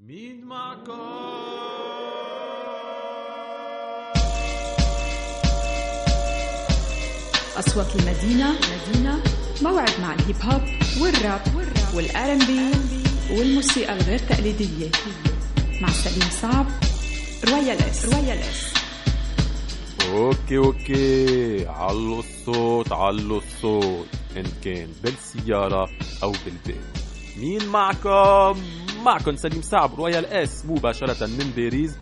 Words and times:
مين 0.00 0.44
معكم؟ 0.44 0.92
أصوات 7.58 7.96
المدينة 7.96 8.52
مدينة 8.52 9.22
موعد 9.62 10.00
مع 10.00 10.14
الهيب 10.14 10.36
هوب 10.42 10.62
والراب 11.00 11.40
وال 11.94 12.32
R&B 12.32 12.70
والموسيقى 13.30 13.96
الغير 13.96 14.18
تقليدية. 14.18 14.90
مع 15.80 15.88
سليم 15.88 16.30
صعب 16.42 16.66
Royal 17.48 17.78
S. 17.78 18.04
Royal 18.04 18.38
S. 18.38 18.74
okay 20.08 20.56
okay. 20.56 21.66
علوا 21.66 22.18
الصوت 22.18 22.92
علوا 22.92 23.40
الصوت. 23.40 24.06
إن 24.36 24.46
كان 24.64 24.92
بالسيارة 25.02 25.88
أو 26.22 26.32
بالبيت. 26.44 26.84
مين 27.36 27.66
معكم؟ 27.68 28.62
معكم 29.04 29.36
سليم 29.36 29.62
صعب 29.62 29.94
Royal 29.94 30.26
S 30.26 30.64
مباشرة 30.66 31.26
من 31.26 31.52
باريس 31.56 31.92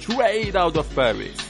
straight 0.00 0.54
out 0.54 0.76
of 0.76 0.84
Paris. 0.96 1.42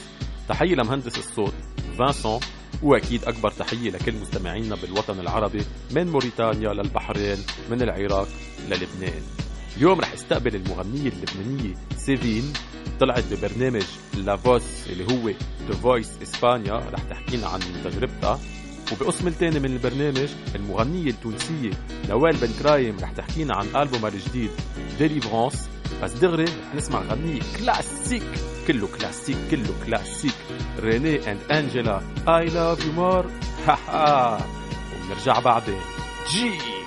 تحية 0.49 0.75
لمهندس 0.75 1.17
الصوت 1.17 1.53
فانسون 1.99 2.39
وأكيد 2.83 3.23
أكبر 3.23 3.51
تحية 3.51 3.91
لكل 3.91 4.13
مستمعينا 4.13 4.75
بالوطن 4.75 5.19
العربي 5.19 5.65
من 5.91 6.07
موريتانيا 6.07 6.73
للبحرين 6.73 7.37
من 7.69 7.81
العراق 7.81 8.27
للبنان. 8.69 9.21
اليوم 9.77 9.99
رح 9.99 10.13
استقبل 10.13 10.55
المغنية 10.55 11.11
اللبنانية 11.11 11.75
سيفين 11.97 12.53
طلعت 12.99 13.23
ببرنامج 13.31 13.85
La 14.17 14.45
Voz 14.45 14.87
اللي 14.89 15.03
هو 15.03 15.29
The 15.67 15.73
Voice 15.73 16.09
اسبانيا 16.23 16.73
رح 16.73 17.03
تحكينا 17.03 17.47
عن 17.47 17.59
تجربتها. 17.83 18.39
وبقسم 18.91 19.27
الثاني 19.27 19.59
من 19.59 19.65
البرنامج 19.65 20.29
المغنية 20.55 21.09
التونسية 21.09 21.71
نوال 22.09 22.37
بن 22.37 22.49
كرايم 22.63 22.97
رح 23.01 23.11
تحكينا 23.11 23.55
عن 23.55 23.67
ألبومها 23.75 24.09
الجديد 24.09 24.49
Délivrance 24.99 25.69
بس 26.03 26.11
دغري 26.13 26.43
رح 26.43 26.75
نسمع 26.75 27.01
غنية 27.01 27.41
كلاسيك. 27.59 28.23
كله 28.67 28.87
كلاسيك 28.87 29.37
كله 29.51 29.73
classic. 29.85 30.33
René 30.79 31.31
and 31.31 31.39
Angela 31.51 32.01
I 32.27 32.45
love 32.45 32.85
you 32.85 32.91
more 32.91 33.25
ها 33.67 33.77
ها. 33.87 34.45
ونرجع 35.09 35.39
بعدين. 35.39 35.79
جي. 36.31 36.80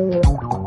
嗯。 0.00 0.59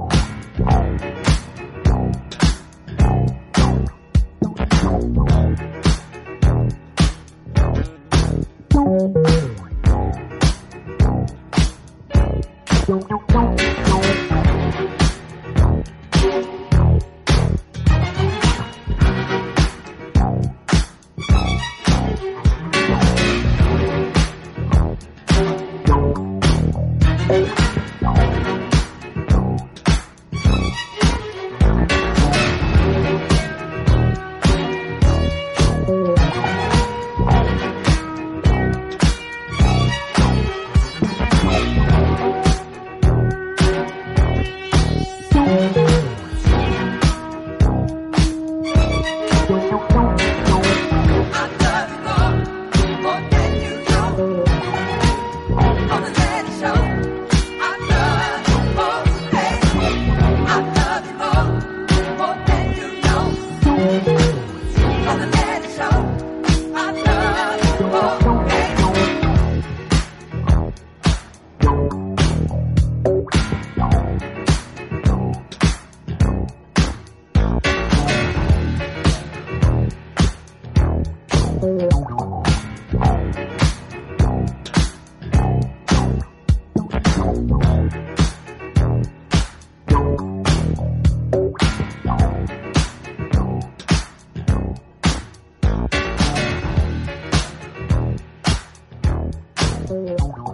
嗯。 99.94 100.53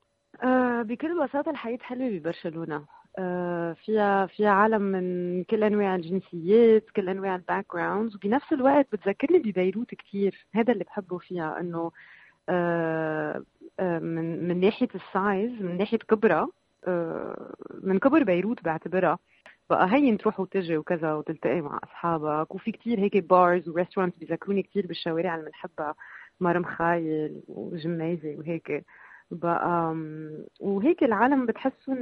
بكل 0.84 1.24
بساطة 1.28 1.50
الحياة 1.52 1.78
حلوة 1.82 2.10
ببرشلونة. 2.10 2.86
آه، 3.18 3.74
فيها 3.74 4.26
فيها 4.26 4.50
عالم 4.50 4.82
من 4.82 5.44
كل 5.44 5.64
أنواع 5.64 5.96
الجنسيات 5.96 6.90
كل 6.96 7.10
أنواع 7.10 7.36
ال 7.36 7.66
backgrounds 7.74 8.16
وبنفس 8.16 8.54
الوقت 8.54 8.88
بتذكرني 8.92 9.40
ببيروت 9.40 9.96
كثير 9.96 10.46
هذا 10.54 10.74
اللي 10.74 10.84
بحبه 10.84 11.18
فيها 11.18 11.60
إنه 11.60 11.92
آه، 12.50 13.44
من 13.80 14.48
من 14.48 14.60
ناحية 14.60 14.88
ال 14.96 15.07
size 15.07 15.52
من 15.62 15.78
ناحية 15.78 15.98
كبرها 15.98 16.48
من 17.84 18.00
كبر 18.00 18.24
بيروت 18.24 18.64
بعتبرها. 18.64 19.18
بقى 19.70 19.94
هين 19.94 20.18
تروح 20.18 20.40
وتجي 20.40 20.78
وكذا 20.78 21.14
وتلتقي 21.14 21.62
مع 21.62 21.80
أصحابك 21.84 22.56
وفي 22.56 22.72
كتير 22.72 23.00
هيك 23.00 23.18
bars 23.18 23.70
و 23.70 23.74
restaurants 23.74 24.20
بيذكروني 24.20 24.64
كتير 24.64 24.88
بالشوارع 24.88 25.36
اللي 25.36 25.46
بنحبها 25.46 25.96
مار 26.40 26.64
مخايل 26.64 27.42
وجميزه 27.48 28.36
وهيك. 28.38 28.86
بقى 29.32 29.96
وهيك 30.60 31.04
العالم 31.04 31.46
بتحسهم 31.46 31.98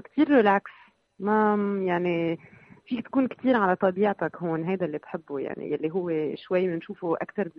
كتير 0.00 0.30
ريلاكس 0.30 0.70
ما 1.18 1.54
يعني 1.86 2.38
فيك 2.86 3.06
تكون 3.06 3.28
كتير 3.28 3.56
على 3.56 3.76
طبيعتك 3.76 4.36
هون 4.36 4.64
هذا 4.64 4.86
اللي 4.86 4.98
بحبه 4.98 5.38
يعني 5.38 5.74
اللي 5.74 5.90
هو 5.90 6.34
شوي 6.36 6.66
بنشوفه 6.66 7.14
أكثر 7.14 7.50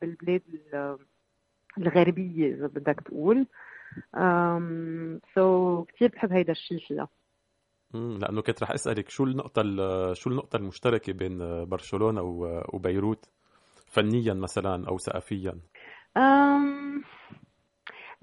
بالبلاد 0.00 0.42
الغربية 1.78 2.54
إذا 2.54 2.66
بدك 2.66 3.00
تقول. 3.00 3.46
سو 5.34 5.84
so 5.84 5.86
كثير 5.92 6.08
بحب 6.08 6.32
هيدا 6.32 6.52
الشيء 6.52 6.78
فيها. 6.78 7.08
لأنه 7.94 8.42
كنت 8.42 8.62
رح 8.62 8.70
أسألك 8.70 9.08
شو 9.08 9.24
النقطة 9.24 9.62
شو 10.12 10.30
النقطة 10.30 10.56
المشتركة 10.56 11.12
بين 11.12 11.64
برشلونة 11.64 12.22
وبيروت 12.72 13.24
فنيا 13.86 14.34
مثلا 14.34 14.88
أو 14.88 14.98
ثقافيا؟ 14.98 15.54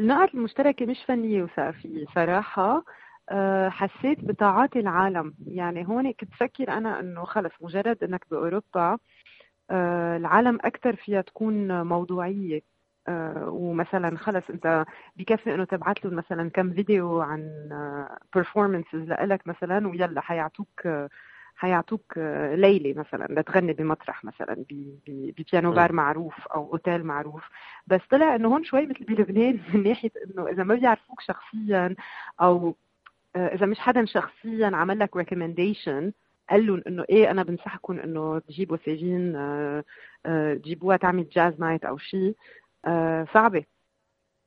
النقط 0.01 0.35
المشتركة 0.35 0.85
مش 0.85 0.97
فنية 1.07 1.43
وثقافية. 1.43 2.05
صراحة 2.15 2.83
آه، 3.29 3.69
حسيت 3.69 4.25
بتعاطي 4.25 4.79
العالم. 4.79 5.33
يعني 5.47 5.87
هون 5.87 6.11
كنت 6.11 6.33
فكر 6.33 6.71
أنا 6.71 6.99
أنه 6.99 7.23
خلص 7.25 7.51
مجرد 7.61 8.03
أنك 8.03 8.25
بأوروبا 8.31 8.97
آه، 9.71 10.17
العالم 10.17 10.55
أكثر 10.63 10.95
فيها 10.95 11.21
تكون 11.21 11.81
موضوعية. 11.81 12.61
آه، 13.07 13.49
ومثلا 13.49 14.17
خلص 14.17 14.49
أنت 14.49 14.85
بكفي 15.15 15.55
إنه 15.55 15.63
تبعت 15.65 16.05
له 16.05 16.11
مثلا 16.11 16.49
كم 16.49 16.73
فيديو 16.73 17.21
عن 17.21 17.49
performances 18.37 18.93
لإلك 18.95 19.47
مثلا 19.47 19.87
ويلا 19.87 20.21
حيعطوك 20.21 20.87
حيعطوك 21.61 22.17
ليلة 22.53 22.93
مثلا 22.99 23.27
لتغني 23.29 23.73
بمطرح 23.73 24.23
مثلا 24.23 24.65
ب 24.69 24.86
piano 24.86 25.71
bar 25.71 25.91
معروف 25.93 26.47
أو 26.47 26.71
أوتيل 26.73 27.03
معروف. 27.03 27.43
بس 27.87 28.01
طلع 28.09 28.35
إنه 28.35 28.47
هون 28.47 28.63
شوي 28.63 28.85
مثل 28.85 29.05
بلبنان 29.05 29.59
من 29.73 29.83
ناحية 29.83 30.11
إنه 30.25 30.47
إذا 30.47 30.63
ما 30.63 30.75
بيعرفوك 30.75 31.21
شخصيا 31.21 31.95
أو 32.41 32.75
آه، 33.35 33.47
إذا 33.47 33.65
مش 33.65 33.79
حدا 33.79 34.05
شخصيا 34.05 34.71
عمل 34.73 34.99
لك 34.99 35.17
recommendation 35.17 36.11
قال 36.49 36.67
لهم 36.67 36.83
إنه 36.87 37.05
إيه 37.09 37.31
أنا 37.31 37.43
بنصحكم 37.43 37.99
إنه 37.99 38.39
تجيبوا 38.39 38.77
سيفين 38.85 39.35
آه، 39.35 39.83
آه، 40.25 40.53
تجيبوها 40.53 40.97
تعمل 40.97 41.29
jazz 41.29 41.59
night 41.59 41.85
أو 41.85 41.97
شيء 41.97 42.35
صعبة. 43.33 43.63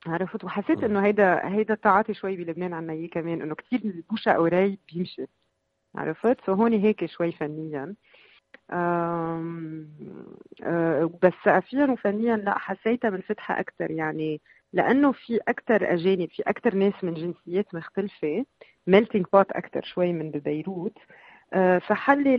عرفت؟ 0.07 0.45
وحسيت 0.45 0.85
إنه 0.85 1.01
هيدا 1.01 1.49
هيدا 1.49 1.75
التعاطي 1.75 2.15
شوي 2.15 2.37
بلبنان 2.37 2.75
عنا 2.75 2.93
إياه 2.93 3.09
كمان 3.09 3.43
إنه 3.43 3.55
كثير 3.55 4.05
ب 4.11 4.16
وجه 4.16 4.33
قريب 4.33 4.79
بيمشي. 4.93 5.27
عرفت 5.95 6.47
so 6.47 6.53
هون 6.53 6.73
هيك 6.73 7.05
شوي 7.07 7.33
فنيا. 7.33 7.95
أه 8.71 9.43
بس 11.23 11.33
ثقافيا 11.45 11.87
وفنيا 11.87 12.37
لا 12.37 12.59
حسيتها 12.59 13.11
منفتحة 13.11 13.61
أكثر 13.61 13.91
يعني 13.91 14.41
لأنه 14.73 15.13
في 15.13 15.41
أكثر 15.49 15.93
أجانب 15.95 16.29
في 16.31 16.43
أكثر 16.43 16.75
ناس 16.75 17.05
من 17.05 17.15
جنسيات 17.15 17.75
مختلفة 17.75 18.45
melting 18.87 19.27
pot 19.33 19.51
أكثر 19.53 19.83
شوي 19.83 20.13
من 20.13 20.31
ببيروت. 20.31 20.99
أه 21.53 21.79
فحلي 21.79 22.35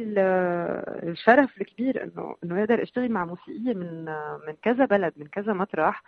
الشرف 1.03 1.61
الكبير 1.61 2.03
إنه 2.03 2.35
إنه 2.43 2.59
أقدر 2.59 2.83
اشتغل 2.83 3.11
مع 3.11 3.25
موسيقية 3.25 3.73
من 3.73 4.05
من 4.47 4.53
كذا 4.61 4.85
بلد 4.85 5.13
من 5.17 5.27
كذا 5.27 5.53
مطرح. 5.53 6.03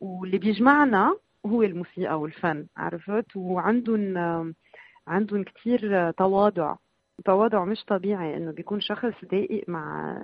واللي 0.00 0.38
بيجمعنا 0.38 1.16
هو 1.46 1.62
الموسيقى 1.62 2.20
والفن 2.20 2.66
عرفت؟ 2.76 3.36
وعندهم 3.36 4.54
عندهم 5.06 5.44
كثير 5.44 6.10
تواضع. 6.10 6.76
تواضع 7.24 7.64
مش 7.64 7.84
طبيعي 7.84 8.36
إنه 8.36 8.50
بيكون 8.50 8.80
شخص 8.80 9.12
دقيق 9.22 9.64
مع 9.68 10.16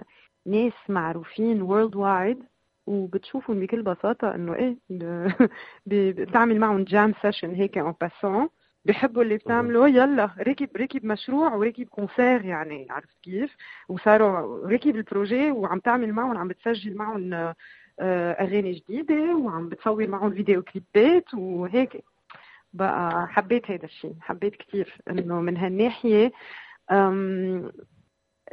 ناس 0.46 0.72
معروفين 0.88 1.62
worldwide 1.62 2.42
وبتشوفهم 2.86 3.60
بكل 3.60 3.82
بساطة 3.82 4.34
إنه 4.34 4.54
إيه 4.54 4.76
بتعمل 5.86 6.60
معهم 6.60 6.84
jam 6.84 7.14
session 7.22 7.54
هيك 7.54 7.78
fr: 7.78 7.88
en 7.88 7.94
passant 8.00 8.48
بيحبوا 8.84 9.22
اللي 9.22 9.36
بتعمله 9.36 9.88
يلا 9.88 10.30
ركب 10.38 10.68
ركب 10.76 11.04
مشروع 11.04 11.54
وركب 11.54 11.88
concert 11.88 12.44
يعني 12.44 12.86
عرفت 12.90 13.16
كيف؟ 13.22 13.56
وصاروا 13.88 14.68
ركب 14.68 14.96
ال 14.96 15.04
projet 15.04 15.50
وعم 15.50 15.78
تعمل 15.78 16.12
معهم 16.12 16.36
عم 16.36 16.48
بتسجل 16.48 16.96
معهم 16.96 17.34
آه، 18.00 18.32
أغاني 18.32 18.72
جديدة 18.72 19.36
وعم 19.36 19.68
بتصور 19.68 20.06
معهم 20.06 20.30
فيديو 20.30 20.62
كليبات 20.62 21.34
وهيك. 21.34 22.04
بقى 22.72 23.28
حبيت 23.28 23.70
هذا 23.70 23.84
الشيء 23.84 24.14
حبيت 24.20 24.56
كثير 24.56 24.96
إنه 25.10 25.40
من 25.40 25.56
هالناحية 25.56 26.32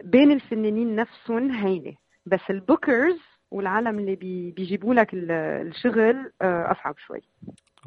بين 0.03 0.31
الفنانين 0.31 0.95
نفسهم 0.95 1.51
هينة. 1.51 1.95
بس 2.25 2.39
ال 2.49 2.58
bookers 2.58 3.19
والعالم 3.51 3.99
اللي 3.99 4.15
بيجيبوا 4.51 4.93
لك 4.93 5.09
الشغل 5.13 6.31
آه، 6.41 6.71
أصعب 6.71 6.95
شوي. 6.97 7.21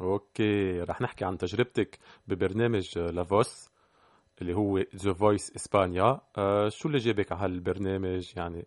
okay 0.01 0.81
رح 0.81 1.01
نحكي 1.01 1.25
عن 1.25 1.37
تجربتك 1.37 1.99
ببرنامج 2.27 2.97
La 2.99 3.27
Voz 3.27 3.69
اللي 4.41 4.53
هو 4.53 4.77
The 4.77 5.13
Voice 5.13 5.55
اسبانيا 5.55 6.19
شو 6.69 6.87
اللي 6.87 6.97
جابك 6.97 7.31
على 7.31 7.41
هالبرنامج؟ 7.41 8.33
يعني 8.37 8.65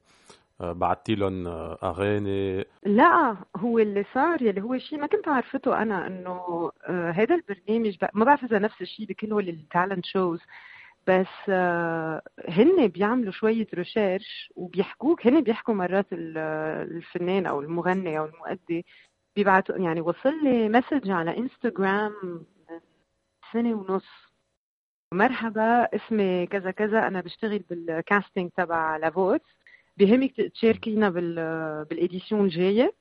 آه، 0.60 0.72
بعتي 0.72 1.14
لهم 1.14 1.46
أغاني. 1.82 2.64
لا 2.86 3.36
هو 3.56 3.78
اللي 3.78 4.04
صار 4.14 4.42
يلي 4.42 4.62
هو 4.62 4.78
شيء 4.78 4.98
ما 4.98 5.06
كنت 5.06 5.28
عرفته 5.28 5.82
أنا 5.82 6.06
إنه 6.06 6.70
هذا 6.88 7.34
البرنامج 7.34 7.96
ما 8.14 8.24
بعرف 8.24 8.44
إذا 8.44 8.58
نفس 8.58 8.80
الشيء 8.80 9.06
بكل 9.06 9.48
ال 9.48 9.57
talent 9.57 10.06
shows 10.06 10.40
بس 11.08 11.48
آه، 11.48 12.22
هن 12.48 12.88
بيعملوا 12.88 13.32
شوية 13.32 13.66
research 13.74 14.52
وبيحكوك 14.56 15.26
هن 15.26 15.40
بيحكوا 15.40 15.74
مرات 15.74 16.06
الفنان 16.12 17.46
أو 17.46 17.60
المغني 17.60 18.18
أو 18.18 18.24
المؤدي 18.24 18.86
بيبعتوا 19.36 19.76
يعني 19.76 20.00
وصل 20.00 20.44
لي 20.44 20.68
message 20.68 21.10
على 21.10 21.38
انستغرام 21.38 22.44
سنة 23.52 23.74
ونص. 23.74 24.28
مرحبا 25.14 25.82
اسمي 25.96 26.46
كذا 26.46 26.70
كذا 26.70 27.06
أنا 27.08 27.20
بشتغل 27.20 27.58
بال 27.58 27.79
casting 27.79 28.50
تبع 28.56 28.96
La 28.96 29.15
Voz 29.15 29.42
بهمك 29.96 30.40
تشاركينا 30.40 31.10
بال 31.90 32.02
édition 32.02 32.44
الجاية 32.44 32.94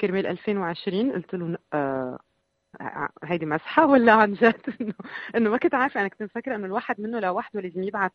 كرمال 0.00 0.26
2020 0.26 1.12
قلت 1.12 1.34
له 1.34 1.58
آه 1.72 2.18
هيدي 3.24 3.46
مزحة 3.46 3.86
ولا 3.86 4.12
عن 4.12 4.32
جد؟ 4.32 4.60
انه 4.80 4.94
إنه 5.36 5.50
ما 5.50 5.56
كنت 5.56 5.74
عارفة. 5.74 6.00
أنا 6.00 6.08
كنت 6.08 6.22
مفكرة 6.22 6.56
إنه 6.56 6.66
الواحد 6.66 7.00
منه 7.00 7.20
لوحده 7.20 7.60
لازم 7.60 7.82
يبعث 7.82 8.12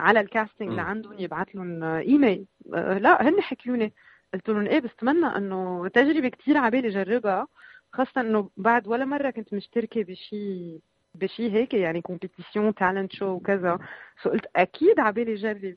على 0.00 0.20
ال 0.20 0.26
casting 0.26 0.68
اللي 0.68 0.82
عندهم 0.82 1.18
يبعث 1.18 1.48
لهم 1.54 1.82
إيميل. 1.84 2.46
لا 2.74 3.28
هن 3.28 3.40
حكيوني 3.40 3.94
قلت 4.34 4.48
لهم 4.48 4.66
إيه 4.66 4.80
بستمنى 4.80 5.26
إنه 5.36 5.88
تجربة 5.88 6.28
كثير 6.28 6.56
عبالي 6.56 6.88
أجربها 6.88 7.48
خاصة 7.92 8.20
إنه 8.20 8.50
بعد 8.56 8.88
ولا 8.88 9.04
مرة 9.04 9.30
كنت 9.30 9.54
مشتركة 9.54 10.02
بشيء 10.04 10.80
بشيء 11.14 11.52
هيك 11.52 11.74
يعني 11.74 12.00
compétition 12.02 12.74
talent 12.74 13.12
show 13.12 13.26
وكذا. 13.26 13.78
so 14.22 14.30
قلت 14.30 14.46
أكيد 14.56 15.00
عبالي 15.00 15.34
جرب 15.34 15.76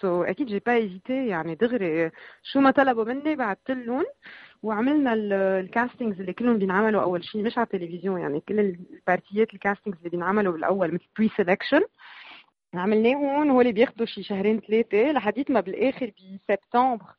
so 0.00 0.22
أكيد 0.22 0.46
j'ai 0.46 0.58
pas 0.58 0.74
hésité 0.74 1.26
يعني 1.26 1.54
دغري 1.54 2.10
شو 2.42 2.60
ما 2.60 2.70
طلبوا 2.70 3.04
مني 3.04 3.36
بعثت 3.36 3.70
لهم 3.70 4.04
وعملنا 4.62 5.12
ال 5.60 5.67
castings 5.67 6.20
اللي 6.20 6.32
كلهم 6.32 6.58
بينعملوا 6.58 7.02
أول 7.02 7.24
شيء 7.24 7.42
مش 7.42 7.58
على 7.58 7.64
التلفزيون 7.74 8.20
يعني 8.20 8.40
كل 8.40 8.60
ال 8.60 8.73
party 8.73 9.41
ات 9.41 9.54
ال 9.54 9.59
castings 9.59 9.98
اللي 9.98 10.10
بينعملوا 10.10 10.52
بالأول 10.52 10.94
مثل 10.94 11.06
pré-sélection 11.18 11.82
عملناهم 12.74 13.50
هو 13.50 13.60
اللي 13.60 13.72
بياخذوا 13.72 14.06
شي 14.06 14.22
شهرين 14.22 14.60
ثلاثة 14.60 15.12
لحديت 15.12 15.50
ما 15.50 15.60
بالآخر 15.60 16.12
بسبتمبر 16.48 17.14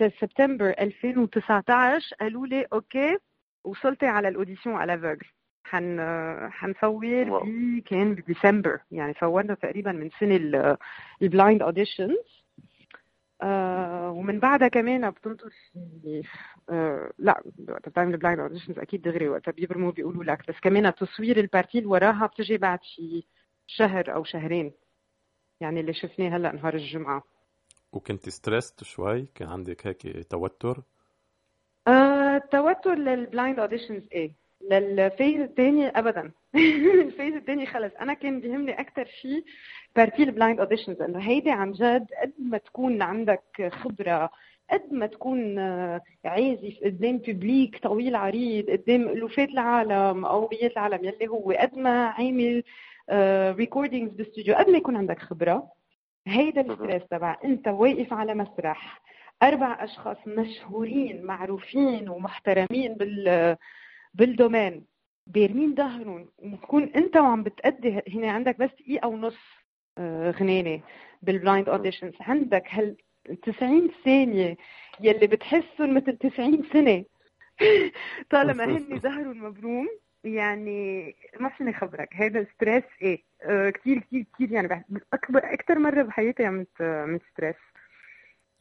بسبتمبر 0.00 0.70
2019 0.70 2.16
قالوا 2.20 2.46
لي 2.46 2.66
okay 2.72 3.18
وصلتي 3.64 4.06
على 4.06 4.28
ال 4.28 4.33
audition 4.33 4.76
على 4.76 4.98
فوجل 4.98 5.26
حن 5.64 6.00
حنصور 6.50 7.24
ب 7.24 7.82
كان 7.86 8.14
بديسمبر 8.14 8.80
يعني 8.90 9.14
صورنا 9.20 9.54
تقريبا 9.54 9.92
من 9.92 10.10
سنه 10.20 10.76
ال 11.22 11.29
blind 11.29 11.62
auditions 11.62 12.44
آه 13.42 14.10
ومن 14.10 14.40
بعدها 14.40 14.68
كمان 14.68 15.10
بتنطر 15.10 15.50
آه 16.70 17.10
لا 17.18 17.42
وقت 17.68 17.88
بتعمل 17.88 18.16
blind 18.16 18.40
auditions 18.40 18.78
أكيد 18.78 19.02
دغري 19.02 19.28
وقتها 19.28 19.52
بيبرموا 19.52 19.90
بيقولوا 19.92 20.24
لك. 20.24 20.48
بس 20.48 20.54
كمان 20.62 20.94
تصوير 20.94 21.36
ال 21.40 21.45
partie 21.45 21.78
اللي 21.78 21.88
وراها 21.88 22.26
بتجي 22.26 22.58
بعد 22.58 22.78
شي 22.82 23.26
شهر 23.66 24.14
أو 24.14 24.24
شهرين. 24.24 24.72
يعني 25.60 25.80
اللي 25.80 25.94
شفناه 25.94 26.36
هلأ 26.36 26.52
نهار 26.52 26.74
الجمعة. 26.74 27.22
وكنت 27.92 28.28
stressed 28.28 28.84
شوي؟ 28.84 29.26
كان 29.34 29.48
عندك 29.48 29.86
هيك 29.86 30.26
توتر؟ 30.30 30.82
آه 31.88 32.36
التوتر 32.36 32.94
لل 32.94 33.12
blind 33.12 33.58
auditions 33.58 34.08
إيه. 34.12 34.43
لل 34.70 34.90
phase 34.90 35.40
الثاني 35.40 35.86
ابدا. 35.88 36.32
ال 37.06 37.11
phase 37.11 37.34
الثاني 37.34 37.66
خلص. 37.66 37.92
أنا 38.00 38.14
كان 38.14 38.40
بيهمني 38.40 38.80
أكثر 38.80 39.04
شيء 39.04 39.44
partie 39.96 40.22
ال 40.22 40.28
blind 40.28 40.60
auditions 40.60 41.02
إنه 41.02 41.18
هيدي 41.18 41.50
عن 41.50 41.72
جد 41.72 42.06
قد 42.22 42.32
ما 42.38 42.58
تكون 42.58 43.02
عندك 43.02 43.70
خبرة 43.72 44.30
قد 44.70 44.92
ما 44.92 45.06
تكون 45.06 45.58
عازف 46.24 46.78
قدام 46.84 47.18
public 47.18 47.78
طويل 47.82 48.16
عريض 48.16 48.70
قدام 48.70 49.08
ألوفات 49.08 49.48
العالم 49.48 50.24
أو 50.24 50.46
بيات 50.46 50.72
العالم 50.72 51.04
يلي 51.04 51.28
هو 51.28 51.50
قد 51.50 51.78
ما 51.78 52.06
عامل 52.06 52.62
recordings 53.56 54.12
آه، 54.12 54.16
باستوديو 54.16 54.54
قد 54.54 54.70
ما 54.70 54.78
يكون 54.78 54.96
عندك 54.96 55.18
خبرة. 55.18 55.68
هيدا 56.26 56.60
ال 56.60 56.66
stress 56.66 57.02
تبع 57.10 57.36
أنت 57.44 57.68
واقف 57.68 58.12
على 58.12 58.34
مسرح 58.34 59.02
أربع 59.42 59.84
أشخاص 59.84 60.16
مشهورين 60.26 61.22
معروفين 61.22 62.08
ومحترمين 62.08 62.94
بال 62.94 63.56
بال 64.14 64.28
domaine. 64.28 64.86
بيرمين 65.26 65.74
ظهرهم 65.74 66.28
وتكون 66.38 66.82
انت 66.82 67.16
وعم 67.16 67.42
بتأدي 67.42 68.00
هنا 68.08 68.32
عندك 68.32 68.58
بس 68.58 68.70
دقيقة 68.80 69.08
ونص 69.08 69.38
آه، 69.98 70.30
غنانة 70.30 70.80
بال 71.22 71.35
blind 71.35 71.68
auditions 71.68 72.14
عندك 72.20 72.64
هال 72.70 72.96
90 73.42 73.90
ثانية 74.04 74.56
يلي 75.00 75.26
بتحسهم 75.26 75.94
مثل 75.94 76.16
90 76.16 76.62
سنة. 76.72 77.04
طالما 78.30 78.64
هن 78.64 78.98
ظهرهم 79.04 79.44
مبروم 79.44 79.88
يعني 80.24 81.14
ما 81.40 81.48
فيني 81.48 81.72
خبرك. 81.72 82.08
هذا 82.14 82.46
stress 82.54 82.84
إيه. 83.02 83.22
آه 83.42 83.70
كثير 83.70 83.98
كثير 83.98 84.24
كثير 84.34 84.52
يعني 84.52 84.84
اكبر 85.12 85.52
أكثر 85.52 85.78
مرة 85.78 86.02
بحياتي 86.02 86.44
عملت 86.44 86.80
عملت 86.80 87.22
stress 87.32 87.56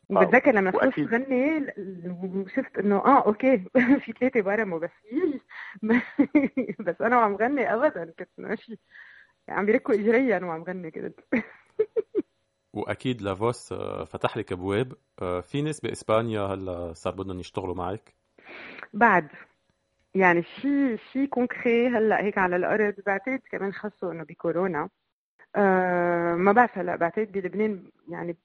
بتذكر 0.10 0.52
لما 0.52 0.72
فزت 0.72 1.00
غني 1.00 1.68
وشفت 2.36 2.78
إنه 2.78 2.96
آه 2.96 3.26
okay. 3.26 3.58
في 4.06 4.12
ثلاثة 4.20 4.42
برموا 4.42 4.80
بس. 4.80 4.92
بس 6.86 7.02
أنا 7.02 7.18
وعم 7.18 7.36
غني 7.36 7.74
ابدا 7.74 8.14
كنت 8.20 8.30
ماشي. 8.38 8.80
عم 9.50 9.66
بيركوا 9.66 9.94
اجريا 9.94 10.40
وعم 10.40 10.64
غني 10.64 10.92
كده. 10.92 11.14
وأكيد 12.74 13.22
La 13.22 13.42
Voz 13.42 13.72
آه، 13.72 14.04
فتح 14.04 14.38
لك 14.38 14.52
أبواب. 14.52 14.94
آه، 15.22 15.40
في 15.42 15.62
ناس 15.62 15.82
بإسبانيا 15.82 16.42
هلأ 16.42 16.94
صار 16.94 17.14
بدهم 17.16 17.40
يشتغلوا 17.40 17.76
معك؟ 17.76 18.14
بعد. 18.94 19.28
يعني 20.16 20.44
شيء 20.44 20.98
شيء 21.12 21.26
concret 21.26 21.88
هلأ 21.88 22.24
هيك 22.24 22.38
على 22.38 22.56
الأرض 22.56 22.96
بعتقد 23.06 23.42
كمان 23.52 23.74
خصوصا 23.74 24.12
إنه 24.12 24.24
بكورونا. 24.24 24.90
أه 25.56 26.36
ما 26.36 26.52
بعرف 26.52 26.78
هلأ 26.78 26.96
بعتقد 26.96 27.32
بلبنان 27.32 27.92
يعني 28.10 28.38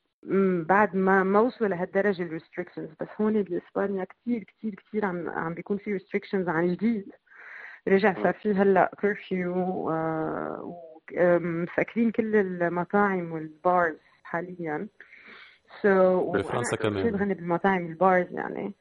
بعد 0.63 0.97
ما 0.97 1.23
ما 1.23 1.41
وصلوا 1.41 1.71
لهالدرجة 1.71 2.23
ال 2.23 2.28
restrictions 2.28 2.89
بس 3.01 3.09
هون 3.21 3.43
باسبانيا 3.43 4.05
كثير 4.05 4.45
كثير 4.45 4.75
كثير 4.75 5.05
عم 5.05 5.31
عم 5.31 5.55
بيكون 5.55 5.77
في 5.77 5.93
restrictions 5.93 6.49
عن 6.49 6.73
جديد. 6.73 7.13
رجع 7.89 8.23
صار 8.23 8.33
في 8.33 8.53
هلأ 8.53 8.91
curfew 9.01 9.91
آه 9.91 10.75
ومسكرين 11.19 12.11
كل 12.11 12.37
المطاعم 12.37 13.33
وال 13.33 13.55
bars 13.55 13.99
حاليا. 14.23 14.89
so, 15.83 16.37
بفرنسا 16.37 16.77
كمان. 16.77 17.11
بغني 17.11 17.35
بالمطاعم 17.35 17.87
وال 17.87 18.02
bars 18.02 18.33
يعني. 18.33 18.75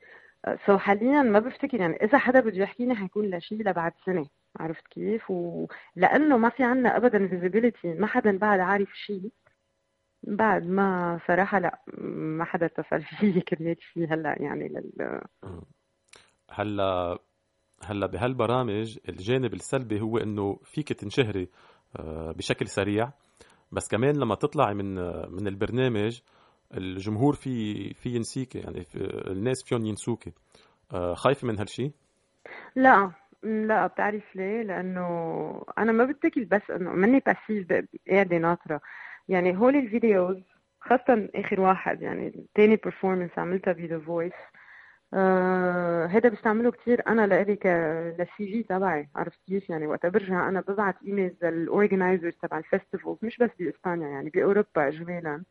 so 0.66 0.80
حاليا 0.79 1.22
ما 1.22 1.39
بفتكر 1.39 1.79
يعني. 1.79 1.96
إذا 1.96 2.17
حدا 2.17 2.39
بده 2.39 2.58
يحكيني 2.58 2.96
حيكون 2.96 3.25
لشيء 3.25 3.70
لبعد 3.70 3.91
سنة. 4.06 4.25
عرفت 4.60 4.88
كيف؟ 4.88 5.32
ولأنه 5.32 6.38
ما 6.38 6.50
في 6.50 6.63
عنا 6.63 6.98
ابدا 6.98 7.27
visibilité 7.28 7.94
ما 7.94 8.08
حدا 8.08 8.38
بعد 8.38 8.60
عارف 8.60 8.89
شيء 8.94 9.32
بعد 10.28 10.68
ما 10.68 11.20
صراحة 11.28 11.60
لا 11.60 11.80
ما 11.98 12.46
حدا 12.46 12.66
اتصل 12.66 13.02
فيي 13.02 13.42
كرمال 13.42 13.76
شيء 13.94 14.14
هلا 14.14 14.42
يعني 14.42 14.68
لل 14.68 15.22
هلا 16.52 17.18
هلا 17.84 18.08
بهالبرامج 18.08 18.98
الجانب 19.10 19.54
السلبي 19.54 20.02
هو 20.02 20.18
إنه 20.18 20.60
فيك 20.64 20.94
تنشهري 20.94 21.50
آه، 22.00 22.32
بشكل 22.32 22.68
سريع 22.68 23.12
بس 23.72 23.88
كمان 23.88 24.16
لما 24.16 24.36
تطلعي 24.36 24.74
من 24.74 24.96
من 25.32 25.48
البرنامج 25.48 26.22
الجمهور 26.74 27.34
في 27.34 27.94
في 27.94 28.10
ينسيك 28.10 28.56
يعني 28.56 28.84
في 28.84 28.98
الناس 29.32 29.64
فيهم 29.64 29.86
ينسوك 29.86 30.24
آه، 30.94 31.14
خايفة 31.14 31.48
من 31.48 31.60
هالشيء؟ 31.60 31.92
لا 32.76 33.12
لا 33.44 33.88
بتعرف 33.88 34.36
ليه؟ 34.36 34.62
لأنه 34.62 35.06
أنا 35.78 35.92
ما 35.92 36.06
بتكل 36.06 36.46
بس 36.46 36.72
إنه 36.72 36.92
مني 36.92 37.20
passive 37.20 37.68
قاعدة 38.10 38.38
ناطرة 38.38 38.82
يعني 39.28 39.58
هول 39.58 39.76
ال 39.76 39.84
videos 39.84 40.38
خاصة 40.82 41.30
آخر 41.36 41.62
واحد 41.62 42.02
يعني 42.02 42.46
تاني 42.56 42.76
performance 42.76 43.32
عملتها 43.38 43.74
ب 43.74 43.80
The 43.80 44.00
Voice 44.00 44.34
آه 45.14 46.06
هذا 46.06 46.30
بستعمله 46.30 46.72
كثير 46.72 47.08
أنا 47.08 47.28
لإلي 47.28 47.56
ك 47.56 47.66
لل 48.20 48.28
CV 48.38 48.64
تبعي 48.64 49.10
عرفت 49.16 49.40
كيف؟ 49.48 49.70
يعني 49.70 49.88
وقت 49.88 50.06
برجع 50.06 50.50
أنا 50.50 50.62
ببعت 50.62 50.96
emails 51.06 51.46
لل 51.46 51.60
organizers 51.60 52.34
تبع 52.42 52.58
ال 52.58 52.64
festivals 52.64 53.18
مش 53.22 53.38
بس 53.38 53.50
بإسبانيا 53.60 54.08
يعني 54.08 54.30
بأوروبا 54.30 54.88
اجمالا 54.88 55.44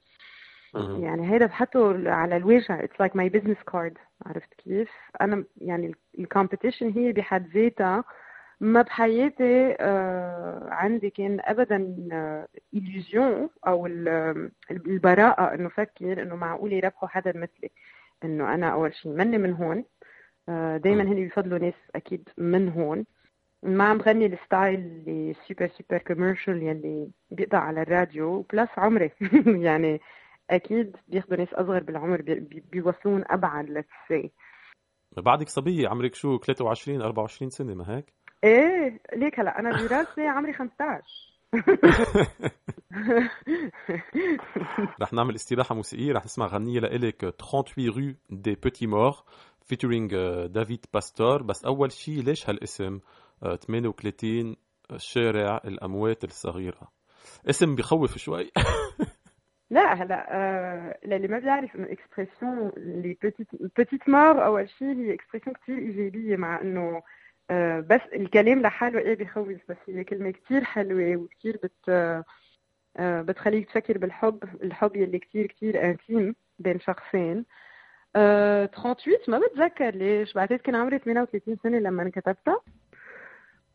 يعني 1.03 1.33
هيدا 1.33 1.47
بحطه 1.47 2.11
على 2.11 2.37
الواجهه 2.37 2.85
it's 2.85 3.01
like 3.01 3.17
my 3.17 3.29
business 3.29 3.57
card 3.73 3.99
عرفت 4.27 4.55
كيف؟ 4.55 4.91
أنا 5.21 5.45
يعني 5.61 5.95
ال 6.19 6.25
competition 6.25 6.91
هي 6.91 7.13
بحد 7.13 7.47
ذاتها 7.55 8.05
ما 8.61 8.83
بحياتي 8.83 9.77
آه 9.81 10.69
عندي 10.71 11.11
كان 11.11 11.41
ابدا 11.41 11.97
آه 12.13 12.49
illusion 12.77 13.49
أو 13.67 13.87
البراءة 14.71 15.55
إنه 15.55 15.69
فكر 15.69 16.23
إنه 16.23 16.37
معقول 16.37 16.73
يربحوا 16.73 17.09
حدا 17.09 17.31
مثلي. 17.31 17.71
إنه 18.25 18.55
أنا 18.55 18.73
أول 18.73 18.95
شيء 18.95 19.13
مني 19.13 19.39
من 19.39 19.53
هون 19.53 19.85
آه 20.49 20.77
دائما 20.77 21.03
هن 21.03 21.15
بيفضلوا 21.15 21.59
ناس 21.59 21.75
أكيد 21.95 22.29
من 22.39 22.69
هون. 22.69 23.07
ما 23.63 23.85
عم 23.85 23.99
بغني 23.99 24.27
ال 24.27 24.36
style 24.36 24.81
اللي 24.81 25.35
super 25.49 25.69
super 25.69 25.99
commercial 25.99 26.63
يلي 26.63 27.11
بيقطع 27.31 27.59
على 27.59 27.83
الراديو 27.83 28.43
plus 28.53 28.71
عمري. 28.79 29.11
يعني 29.67 30.01
أكيد 30.51 30.97
بياخذوا 31.09 31.37
ناس 31.39 31.55
أصغر 31.55 31.83
بالعمر 31.83 32.23
بيوصلون 32.73 33.25
أبعد 33.27 33.71
لتسي 33.71 34.31
بعدك 35.17 35.49
صبية 35.49 35.89
عمرك 35.89 36.15
شو 36.15 36.39
23 36.39 37.03
24 37.03 37.51
سنة 37.51 37.75
ما 37.75 37.97
هيك؟ 37.97 38.13
إيه 38.45 39.01
ليك 39.15 39.41
هلا 39.41 39.59
أنا 39.59 39.71
براسي 39.71 40.27
عمري 40.27 40.53
15 40.53 41.03
رح 45.03 45.13
نعمل 45.13 45.35
استراحة 45.35 45.75
موسيقية 45.75 46.13
رح 46.13 46.25
نسمع 46.25 46.47
غنية 46.47 46.81
لإلك 46.81 47.21
38 47.21 47.89
rue 47.89 48.15
des 48.31 48.55
petites 48.55 48.87
morts 48.87 49.15
featuring 49.65 50.15
دافيد 50.47 50.87
باستور 50.95 51.43
بس 51.43 51.65
أول 51.65 51.93
شيء 51.93 52.23
ليش 52.23 52.51
هالاسم؟ 52.51 53.01
38 53.41 54.57
شارع 54.97 55.61
الأموات 55.65 56.25
الصغيرة. 56.25 56.93
اسم 57.51 57.75
بخوف 57.75 58.19
شوي. 58.19 58.51
لا 59.71 59.95
هلا 59.95 60.27
آه 60.31 60.99
للي 61.05 61.29
ما 61.29 61.39
بيعرف 61.39 61.77
انه 61.77 61.87
expression 61.93 62.73
la 62.77 63.17
petite 63.77 64.09
mort 64.09 64.45
أول 64.45 64.69
شيء 64.69 64.97
هي 64.97 65.15
expression 65.15 65.57
كثير 65.57 65.79
ايجابيه 65.79 66.37
مع 66.37 66.61
إنه 66.61 66.81
آه 66.81 67.03
بس 67.81 68.01
الكلام 68.15 68.63
لحاله 68.63 68.99
إيه 68.99 69.15
بخوف 69.17 69.49
بس 69.69 69.77
هي 69.89 70.05
كلمة 70.05 70.31
كثير 70.31 70.65
حلوة 70.65 71.17
وكثير 71.17 71.61
بت 71.63 71.89
آه 71.89 72.25
بتخليك 73.23 73.69
تفكر 73.69 73.99
بالحب 73.99 74.45
الحب 74.63 74.97
يلي 74.97 75.19
كثير 75.19 75.47
كثير 75.47 75.91
intime 75.91 76.35
بين 76.59 76.81
شخصين. 76.81 77.45
آه 78.17 78.67
38 78.67 79.19
ما 79.29 79.39
بتذكر 79.39 79.91
ليش. 79.91 80.33
بعتقد 80.33 80.59
كان 80.59 80.75
عمري 80.75 80.99
38 80.99 81.57
سنة 81.63 81.79
لما 81.79 82.11
كتبتها. 82.11 82.61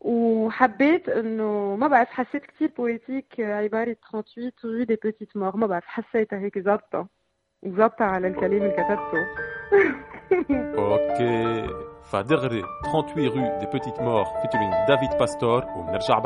وحبيت 0.00 1.08
إنه 1.08 1.76
ما 1.76 1.88
بعرف 1.88 2.08
حسيت 2.08 2.46
كثير 2.46 2.70
poétique 2.76 3.40
عباره 3.40 3.96
38 4.12 4.50
rue 4.64 4.86
des 4.86 4.96
petites 5.04 5.36
morts 5.36 5.56
ما 5.56 5.66
بعرف 5.66 5.84
حسيتها 5.86 6.38
هيك 6.38 6.58
ظابطة. 6.58 7.08
ظابطه 7.68 8.04
على 8.04 8.28
الكلام 8.28 8.52
اللي 8.62 8.70
كتبته. 8.72 9.26
أوكي. 10.78 11.91
38 12.12 13.28
rue 13.28 13.40
des 13.58 13.66
Petites 13.66 13.98
Morts, 14.02 14.30
featuring 14.42 14.70
David 14.86 15.16
Pastor 15.16 15.62
ou 15.74 15.90
Nerja 15.90 16.20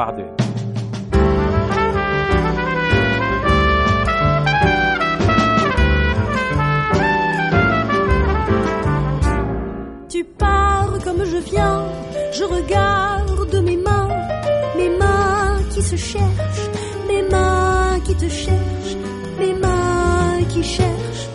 Tu 10.08 10.24
pars 10.24 10.98
comme 11.04 11.24
je 11.24 11.36
viens, 11.36 11.84
je 12.32 12.42
regarde 12.42 13.54
mes 13.62 13.76
mains, 13.76 14.08
mes 14.76 14.88
mains 14.88 15.58
qui 15.70 15.82
se 15.82 15.94
cherchent, 15.94 16.70
mes 17.06 17.22
mains 17.30 18.00
qui 18.04 18.14
te 18.16 18.28
cherchent, 18.28 18.96
mes 19.38 19.54
mains 19.54 20.42
qui 20.48 20.64
cherchent 20.64 21.28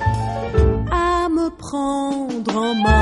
à 0.92 1.30
me 1.30 1.50
prendre 1.52 2.58
en 2.58 2.76
main. 2.76 3.01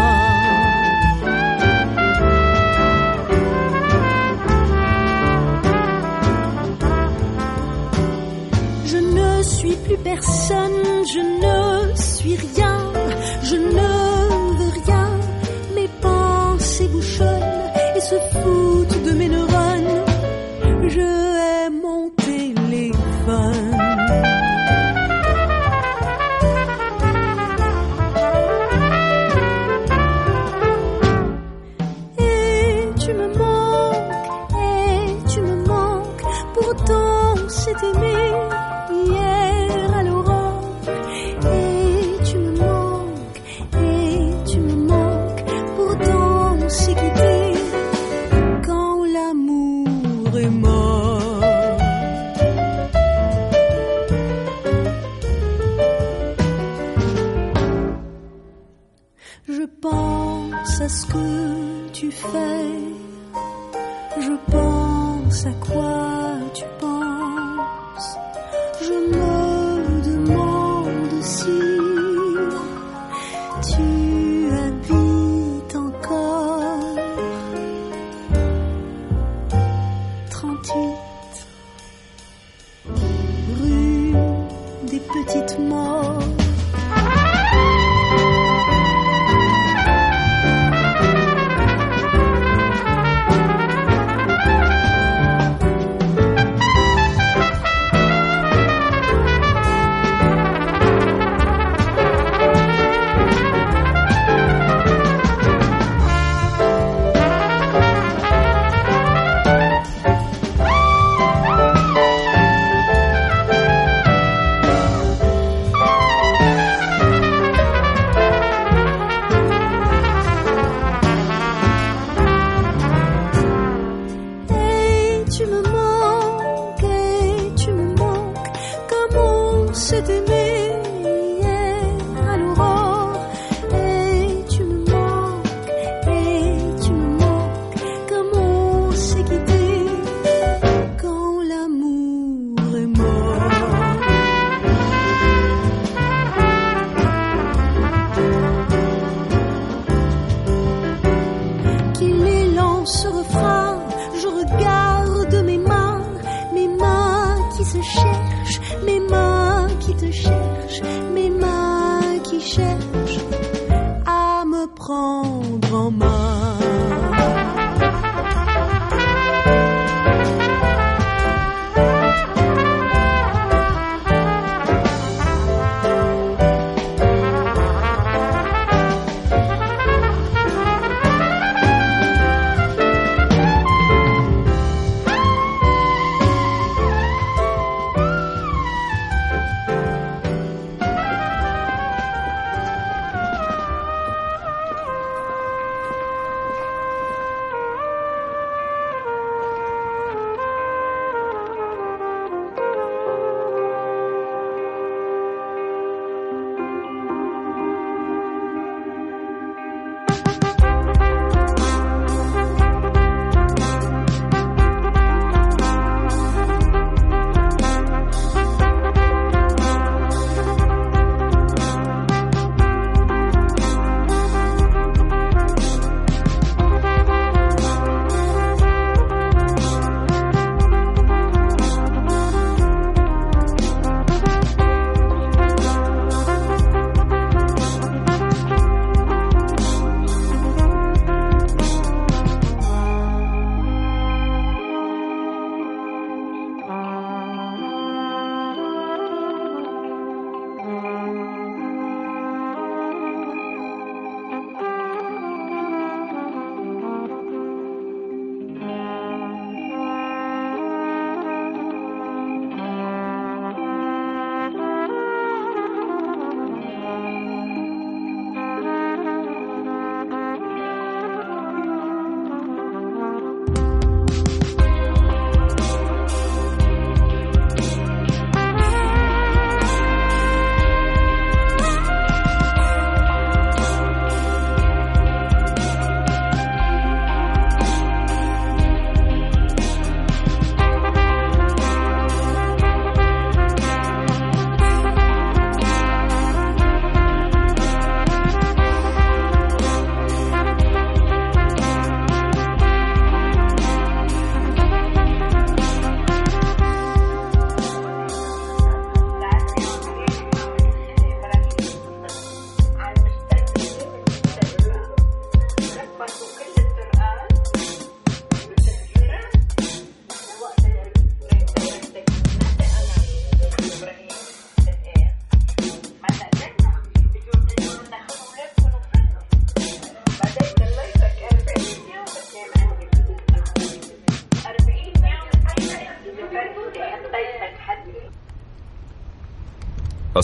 Je 13.50 13.58
ne 13.58 13.89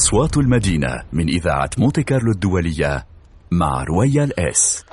أصوات 0.05 0.37
المدينة 0.37 1.03
من 1.13 1.29
إذاعة 1.29 1.69
مونتي 1.77 2.03
كارلو 2.03 2.31
الدولية 2.31 3.05
مع 3.51 3.83
رويال 3.83 4.39
إس. 4.39 4.84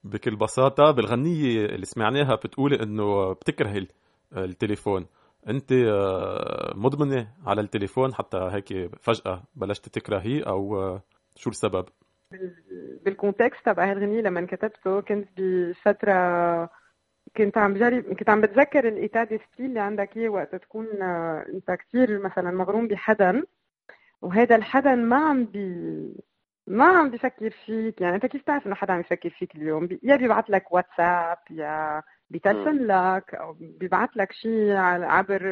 بكل 0.04 0.36
بساطة 0.36 0.92
بالغنية 0.92 1.66
اللي 1.66 1.86
سمعناها 1.86 2.36
بتقولي 2.36 2.84
إنه 2.84 3.34
بتكرهي 3.34 3.88
التليفون. 4.38 5.06
أنت 5.50 5.72
آه، 5.72 6.74
مدمنة 6.76 7.34
على 7.46 7.62
التليفون 7.62 8.14
حتى 8.14 8.38
هيك 8.38 8.96
فجأة 9.02 9.44
بلشت 9.56 9.90
تكرهيه 9.90 10.44
أو 10.48 10.82
آه، 10.82 11.02
شو 11.36 11.50
السبب؟ 11.50 11.86
بال 13.06 13.19
context 13.19 13.66
تبع 13.66 13.92
هالغنية 13.92 14.22
لما 14.22 14.46
كتبته 14.46 15.02
كنت 15.02 15.30
بفترة 15.38 16.14
كنت 17.38 17.58
عم 17.58 17.74
بجرب 17.74 18.04
كنت 18.14 18.30
عم 18.30 18.42
بتذكر 18.42 18.88
ال 18.88 18.96
état 18.96 19.28
d'esprit 19.28 19.66
اللي 19.68 19.80
عندك 19.80 20.18
إياه 20.18 20.30
وقت 20.30 20.56
تكون 20.56 20.88
آه، 21.02 21.46
أنت 21.54 21.72
كثير 21.72 22.20
مثلا 22.20 22.52
مغروم 22.52 22.88
بحدا 22.88 23.44
وهذا 24.22 24.56
الحدا 24.56 24.96
ما 24.96 25.18
عم 25.18 25.46
بي 25.46 26.14
ما 26.68 26.86
عم 26.86 27.10
بفكر 27.10 27.50
فيك. 27.50 28.02
يعني 28.02 28.16
أنت 28.16 28.26
كيف 28.26 28.42
تعرف 28.44 28.68
إنه 28.68 28.76
حدا 28.76 28.94
عم 28.94 29.00
يفكر 29.00 29.30
فيك 29.30 29.56
اليوم؟ 29.56 29.90
يا 30.04 30.16
بيبعث 30.16 30.46
لك 30.50 30.72
واتساب 30.72 31.38
يا 31.52 32.02
بيتلفن 32.30 32.78
لك 32.88 33.36
أو 33.36 33.54
بيبعث 33.60 34.10
لك 34.16 34.32
شيء 34.32 34.72
عبر 34.76 35.50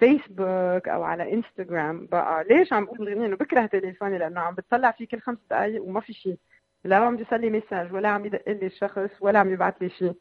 الفيسبوك 0.00 0.88
أو 0.88 1.02
على 1.02 1.32
انستغرام 1.34 2.06
بقى 2.06 2.44
ليش 2.44 2.72
عم 2.72 2.84
بقول 2.84 2.98
بالغنية 2.98 3.26
إنه 3.26 3.36
بكره 3.36 3.66
تليفوني 3.66 4.18
لأنه 4.18 4.40
عم 4.40 4.54
بتطلع 4.54 4.90
فيه 4.90 5.06
كل 5.08 5.20
خمس 5.20 5.38
دقائق 5.50 5.82
وما 5.84 6.00
في 6.00 6.12
شيء 6.12 6.38
لا 6.84 6.96
عم 6.96 7.16
بيصلي 7.16 7.50
message 7.50 7.92
ولا 7.92 8.08
عم 8.08 8.26
يدق 8.26 8.42
لي 8.48 8.66
الشخص 8.66 9.10
ولا 9.20 9.38
عم 9.38 9.52
يبعث 9.52 9.74
لي 9.80 9.88
شيء 9.90 10.14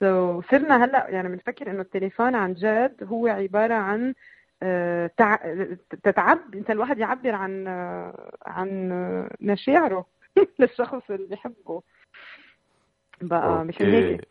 so, 0.00 0.50
صرنا 0.50 0.84
هلأ 0.84 1.08
يعني 1.08 1.28
بنفكر 1.28 1.70
إنه 1.70 1.80
التليفون 1.80 2.34
عن 2.34 2.54
جد 2.54 3.04
هو 3.04 3.26
عبارة 3.26 3.74
عن 3.74 4.14
آه، 4.62 5.10
تتعب 6.02 6.54
إنت 6.54 6.70
الواحد 6.70 6.98
يعبر 6.98 7.34
عن 7.34 7.66
آه، 7.68 8.32
عن 8.46 8.88
مشاعره 9.40 10.06
للشخص 10.58 11.10
اللي 11.10 11.26
بيحبه. 11.26 11.82
بقى 13.22 13.64
مش 13.64 13.82
هيك. 13.82 14.28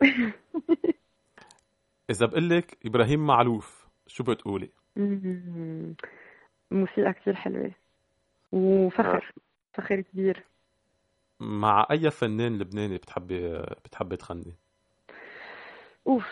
إذا 2.10 2.26
بقول 2.26 2.50
لك 2.50 2.78
إبراهيم 2.86 3.26
معلوف 3.26 3.86
شو 4.06 4.24
بتقولي؟ 4.24 4.70
موسيقى 6.70 7.12
كثير 7.12 7.34
حلوة. 7.34 7.70
وفخر. 8.52 9.32
فخر 9.74 10.00
كبير. 10.00 10.44
مع 11.40 11.86
أي 11.90 12.10
فنان 12.10 12.58
لبناني 12.58 12.96
بتحبي 12.96 13.58
بتحبي 13.84 14.16
تغني؟ 14.16 14.54
أوف 16.06 16.26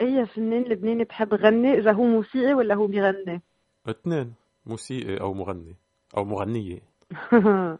اي 0.00 0.26
فنان 0.26 0.62
لبناني 0.62 1.04
بحب 1.04 1.34
غني 1.34 1.78
إذا 1.78 1.92
هو 1.92 2.04
موسيقي 2.04 2.54
ولا 2.54 2.74
هو 2.74 2.86
بيغني؟ 2.86 3.42
اثنين 3.86 4.34
موسيقي 4.66 5.20
أو 5.20 5.34
مغني 5.34 5.76
أو 6.16 6.24
مغنية. 6.24 6.80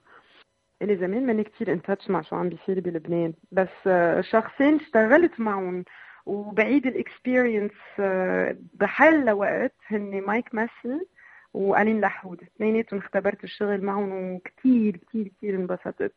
الي 0.82 0.96
زمان 0.96 1.26
ماني 1.26 1.44
كتير 1.44 1.72
in 1.72 1.82
touch 1.82 2.10
مع 2.10 2.22
شو 2.22 2.36
عم 2.36 2.48
بيصير 2.48 2.80
بلبنان 2.80 3.34
بس 3.52 3.68
آه، 3.86 4.20
شخصين 4.20 4.74
اشتغلت 4.74 5.40
معهم 5.40 5.84
وبعيد 6.26 6.86
ال 6.86 6.94
experience 6.94 7.72
آه، 8.00 8.56
بحال 8.74 9.24
لوقت 9.24 9.74
هن 9.86 10.22
مايك 10.26 10.54
ماسي 10.54 11.06
وألين 11.54 12.00
لحود. 12.00 12.42
اثنيناتهم 12.42 12.98
اختبرت 12.98 13.44
الشغل 13.44 13.84
معهم 13.84 14.34
وكتير 14.34 14.96
كتير 14.96 15.28
كتير 15.28 15.54
انبسطت. 15.54 16.14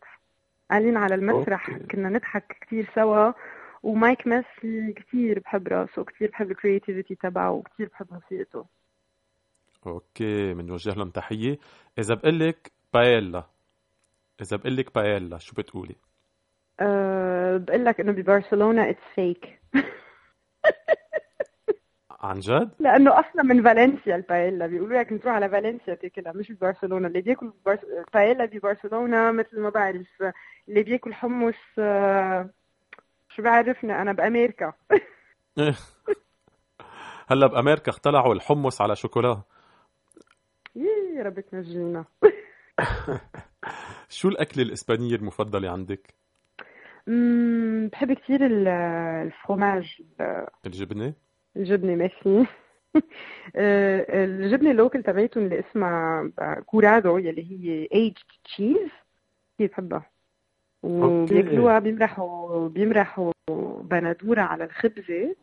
ألين 0.71 0.97
على 0.97 1.15
المسرح 1.15 1.69
okay. 1.69 1.83
كنا 1.83 2.09
نضحك 2.09 2.57
كتير 2.61 2.91
سوا. 2.95 3.31
ومايك 3.83 4.27
ماسي 4.27 4.93
كتير 4.93 5.39
بحب 5.39 5.67
راسه 5.67 6.01
وكتير 6.01 6.29
بحب 6.29 6.51
ال 6.51 6.57
creativity 6.57 7.15
تبعه 7.15 7.51
وكتير 7.51 7.89
بحب 7.89 8.07
موسيقته. 8.11 8.65
okay 9.87 10.53
بنوجه 10.53 10.93
لهم 10.93 11.09
تحية. 11.09 11.57
إذا 11.99 12.13
بقول 12.15 12.39
لك 12.39 12.71
بايلا 12.93 13.43
إذا 14.41 14.57
بقول 14.57 14.77
لك 14.77 14.95
بايلا 14.95 15.37
شو 15.37 15.55
بتقولي؟ 15.55 15.95
أه 16.79 17.57
بقول 17.57 17.85
لك 17.85 17.99
إنه 17.99 18.11
ببرشلونة 18.11 18.89
it's 18.89 19.01
fake 19.15 19.59
عن 22.23 22.39
جد؟ 22.39 22.71
لأنه 22.79 23.19
أصلا 23.19 23.43
من 23.43 23.63
فالنسيا 23.63 24.15
البايلا. 24.15 24.67
بيقولوا 24.67 24.99
لك 24.99 25.13
نروح 25.13 25.27
على 25.35 25.49
فالنسيا 25.49 25.95
تاكلها 25.95 26.33
مش 26.33 26.51
ببرشلونة. 26.51 27.07
اللي 27.07 27.21
بياكل. 27.21 27.53
بايلا 28.13 28.45
ببرشلونة 28.45 29.31
مثل 29.31 29.59
ما 29.59 29.69
بعرف 29.69 30.23
اللي 30.69 30.83
بياكل 30.83 31.13
حمص 31.13 31.55
آه، 31.79 32.49
شو 33.35 33.43
بعرفنا؟ 33.43 34.01
أنا 34.01 34.11
بأمريكا. 34.11 34.73
هلا 37.27 37.47
بأمريكا 37.47 37.89
اختلعوا 37.89 38.33
الحمص 38.33 38.81
على 38.81 38.95
شوكولا. 38.95 39.41
يا 40.75 41.23
رب 41.23 41.39
تنجينا 41.39 42.05
شو 44.09 44.27
الأكلة 44.27 44.63
الإسبانية 44.63 45.15
المفضلة 45.15 45.69
عندك؟ 45.69 46.13
بحب 47.91 48.13
كثير 48.13 48.45
ال 48.45 48.65
fromage 48.65 50.01
الجبنة؟ 50.65 51.13
الجبنة 51.55 51.95
ماشي 51.95 52.39
آه، 53.55 54.25
الجبنة 54.25 54.71
ال 54.71 54.76
local 54.76 55.03
تبعيتهم 55.03 55.43
اللي 55.43 55.59
اسمها 55.59 56.31
curado 56.65 57.17
يلي 57.17 57.51
هي 57.51 57.87
aged 57.93 58.17
cheese 58.43 58.89
كثير 59.55 59.67
بحبها؟ 59.67 60.12
وبياكلوها 60.83 61.79
بيمرحوا 61.79 62.67
بيمرحوا 62.67 63.31
بندورة 63.81 64.41
على 64.41 64.63
الخبزة. 64.63 65.35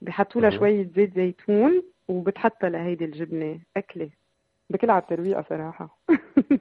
بحطوا 0.00 0.40
لها 0.40 0.50
شوية 0.50 0.90
زيت 0.96 1.14
زيتون 1.14 1.82
وبتحطها 2.08 2.70
لهيدي 2.70 3.04
الجبنة. 3.04 3.60
أكلة. 3.76 4.10
بكل 4.70 4.90
على 4.90 5.02
الترويقه 5.02 5.44
صراحة 5.48 5.98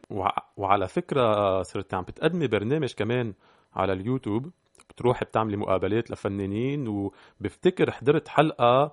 وعلى 0.57 0.87
فكرة 0.87 1.61
صرت 1.63 1.93
عم 1.93 2.03
بتقدمي 2.03 2.47
برنامج 2.47 2.93
كمان 2.93 3.33
على 3.75 3.93
اليوتيوب. 3.93 4.51
بتروحي 4.89 5.25
بتعملي 5.25 5.57
مقابلات 5.57 6.11
لفنانين 6.11 6.87
وبفتكر 6.87 7.91
حضرت 7.91 8.27
حلقة 8.27 8.91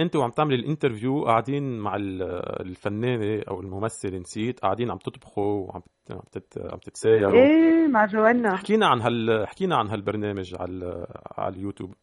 انت 0.00 0.16
وعم 0.16 0.30
تعملي 0.30 0.56
ال 0.56 0.63
interview 0.63 1.24
قاعدين 1.24 1.78
مع 1.78 1.96
الفنانة 1.96 3.42
أو 3.48 3.60
الممثل 3.60 4.20
نسيت 4.20 4.60
قاعدين 4.60 4.90
عم 4.90 4.98
تطبخوا 4.98 5.66
وعم 5.66 5.82
عم 6.10 6.20
عم 6.56 6.78
تتسايروا 6.78 7.32
إيه 7.32 7.86
مع 7.86 8.06
جوانا 8.06 8.56
حكينا 8.56 8.86
عن 8.86 9.00
هال 9.00 9.46
حكينا 9.48 9.76
عن 9.76 9.88
هالبرنامج 9.88 10.54
على 10.60 11.06
على 11.38 11.56
اليوتيوب. 11.56 11.94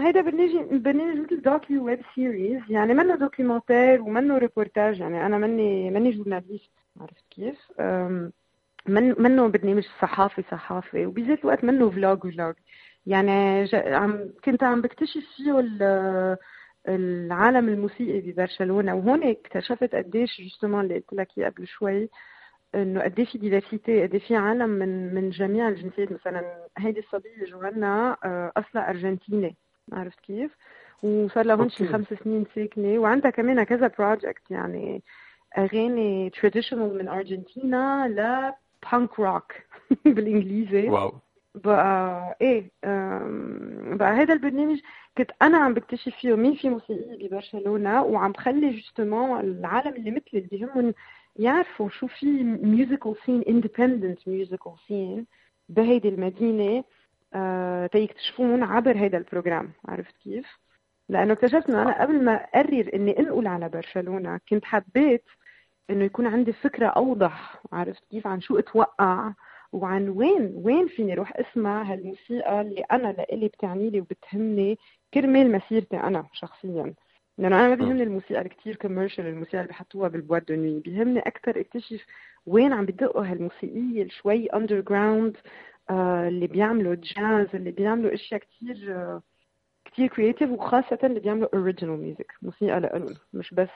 هيدا 0.00 0.20
برنامج 0.20 0.82
برنامج 0.82 1.18
مثل 1.20 1.42
docu 1.42 1.84
web 1.84 2.00
series 2.14 2.62
يعني 2.68 2.94
منه 2.94 3.16
documentaire 3.16 4.02
ومنه 4.02 4.38
ريبورتاج 4.38 5.00
يعني 5.00 5.26
أنا 5.26 5.38
ماني 5.38 5.90
ماني 5.90 6.10
journaliste 6.10 6.72
عرفت 7.00 7.24
كيف؟ 7.30 7.72
من 8.88 9.22
منه 9.22 9.48
برنامج 9.48 9.82
صحافي 9.82 10.42
صحافي 10.50 11.06
وبذات 11.06 11.38
الوقت 11.38 11.64
منه 11.64 11.90
vlog 11.90 12.34
vlog 12.34 12.54
يعني 13.06 13.68
عم 13.74 14.28
كنت 14.44 14.62
عم 14.62 14.80
بكتشف 14.80 15.24
فيه 15.36 15.52
العالم 16.88 17.68
الموسيقي 17.68 18.20
ببرشلونة 18.20 18.94
وهون 18.94 19.22
اكتشفت 19.22 19.94
قديش 19.94 20.40
justement 20.40 20.80
اللي 20.80 20.94
قلت 20.94 21.12
لك 21.12 21.28
إياه 21.38 21.48
قبل 21.48 21.66
شوي 21.66 22.08
إنه 22.74 23.02
قد 23.02 23.22
في 23.22 23.38
diversity 23.38 24.02
قد 24.02 24.16
في 24.18 24.36
عالم 24.36 24.70
من 24.70 25.14
من 25.14 25.30
جميع 25.30 25.68
الجنسيات. 25.68 26.12
مثلا 26.12 26.68
هيدي 26.78 27.00
الصبية 27.00 27.44
جوانا 27.50 28.16
آه، 28.24 28.52
أصلها 28.56 28.90
أرجنتيني. 28.90 29.56
عرفت 29.92 30.20
كيف؟ 30.20 30.56
وصار 31.02 31.46
لها 31.46 31.56
هون 31.56 31.68
شي 31.68 31.86
خمس 31.86 32.06
سنين 32.24 32.46
ساكنة 32.54 32.98
وعندها 32.98 33.30
كمان 33.30 33.62
كذا 33.62 33.90
project 33.98 34.50
يعني 34.50 35.02
أغاني 35.58 36.30
traditional 36.30 36.98
من 36.98 37.08
أرجنتينا 37.08 38.08
ل 38.08 38.52
punk 38.92 39.20
rock 39.20 39.52
بالإنجليزي. 40.04 40.88
wow. 40.88 41.12
بقى 41.54 42.36
إيه 42.40 42.70
بقى 43.96 44.12
هذا 44.12 44.32
البرنامج 44.34 44.80
كنت 45.18 45.30
أنا 45.42 45.58
عم 45.58 45.74
بكتشف 45.74 46.14
فيه 46.20 46.34
مين 46.34 46.54
في 46.54 46.68
موسيقيه 46.68 47.28
ببرشلونة 47.28 48.02
وعم 48.02 48.32
بخلي 48.32 48.70
justement 48.70 49.40
العالم 49.40 49.94
اللي 49.94 50.10
مثلي 50.10 50.24
اللي 50.34 50.48
بيهمهم 50.48 50.94
يعرفوا 51.36 51.88
شو 51.88 52.06
في 52.06 52.26
musical 52.42 53.14
scene 53.26 53.42
independent 53.48 54.28
musical 54.28 54.72
scene 54.88 55.26
بهيدي 55.68 56.08
المدينة 56.08 56.84
آه 57.34 57.86
تيكتشفون 57.86 58.62
عبر 58.62 58.96
هيدا 58.96 59.18
ال 59.18 59.25
program 59.25 59.70
عرفت 59.88 60.16
كيف؟ 60.24 60.46
لأنه 61.08 61.32
اكتشفت 61.32 61.70
إنه 61.70 61.82
أنا 61.82 62.02
قبل 62.02 62.24
ما 62.24 62.34
أقرر 62.34 62.90
إني 62.94 63.18
أنقل 63.18 63.46
على 63.46 63.68
برشلونة 63.68 64.40
كنت 64.48 64.64
حبيت 64.64 65.24
إنه 65.90 66.04
يكون 66.04 66.26
عندي 66.26 66.52
فكرة 66.52 66.86
أوضح 66.86 67.62
عرفت 67.72 68.04
كيف؟ 68.10 68.26
عن 68.26 68.40
شو 68.40 68.58
أتوقع؟ 68.58 69.32
وعن 69.72 70.08
وين 70.08 70.52
وين 70.54 70.88
فيني 70.88 71.14
روح 71.14 71.32
أسمع 71.36 71.82
هالموسيقى 71.82 72.60
اللي 72.60 72.80
أنا 72.80 73.08
لإلي 73.08 73.48
بتعني 73.48 73.90
لي 73.90 74.00
وبتهمني 74.00 74.78
كرمال 75.14 75.52
مسيرتي 75.52 75.96
أنا 75.96 76.26
شخصيا. 76.32 76.94
لأنه 77.38 77.60
أنا 77.60 77.68
ما 77.68 77.74
بيهمني 77.74 78.02
الموسيقى 78.02 78.42
الكتير 78.42 78.76
commercial 78.76 79.26
الموسيقى 79.26 79.58
اللي 79.58 79.68
بحطوها 79.68 80.08
بال 80.08 80.18
boîte 80.18 80.44
de 80.44 80.80
بيهمني 80.80 81.18
أكثر 81.20 81.60
اكتشف 81.60 82.06
وين 82.46 82.72
عم 82.72 82.86
بدقوا 82.86 83.26
هالموسيقية 83.26 84.08
شوي 84.08 84.46
underground 84.46 85.36
اللي 85.90 86.46
بيعملوا 86.46 86.94
جاز 86.94 87.46
اللي 87.54 87.70
بيعملوا 87.70 88.14
أشياء 88.14 88.40
كتير 88.40 88.92
آه، 88.96 89.22
كتير 89.94 90.08
creative 90.08 90.50
وخاصة 90.50 90.98
اللي 91.04 91.20
بيعملوا 91.20 91.48
original 91.54 92.00
music 92.00 92.32
موسيقى 92.42 92.80
لإلهم 92.80 93.14
مش 93.32 93.54
بس 93.54 93.68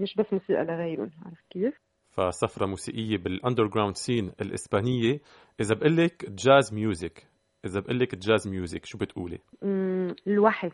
مش 0.00 0.14
بس 0.14 0.32
موسيقى 0.32 0.64
لغيرهم 0.64 1.10
عرفت 1.26 1.44
كيف؟ 1.50 1.74
فسفرة 2.10 2.66
موسيقية 2.66 3.16
بال 3.16 3.66
underground 3.66 3.96
scene 3.96 4.32
الإسبانية. 4.40 5.20
إذا 5.60 5.74
بقول 5.74 5.96
لك 5.96 6.30
jazz 6.30 6.74
music 6.74 7.26
إذا 7.64 7.80
بقول 7.80 8.00
لك 8.00 8.14
jazz 8.14 8.48
music 8.48 8.84
شو 8.84 8.98
بتقولي؟ 8.98 9.38
الوحي. 10.26 10.70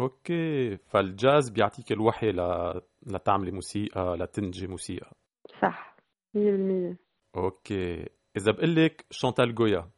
okay 0.00 0.76
فالجاز 0.76 1.50
بيعطيك 1.50 1.92
الوحي 1.92 2.32
ل... 2.32 2.40
لتعملي 3.06 3.50
موسيقى 3.50 4.16
لتنتجي 4.16 4.66
موسيقى. 4.66 5.10
صح 5.62 5.96
100% 6.36 6.38
okay 7.36 8.06
إذا 8.36 8.52
بقول 8.52 8.76
لك 8.76 9.04
شانتال 9.10 9.54
جويا 9.54 9.90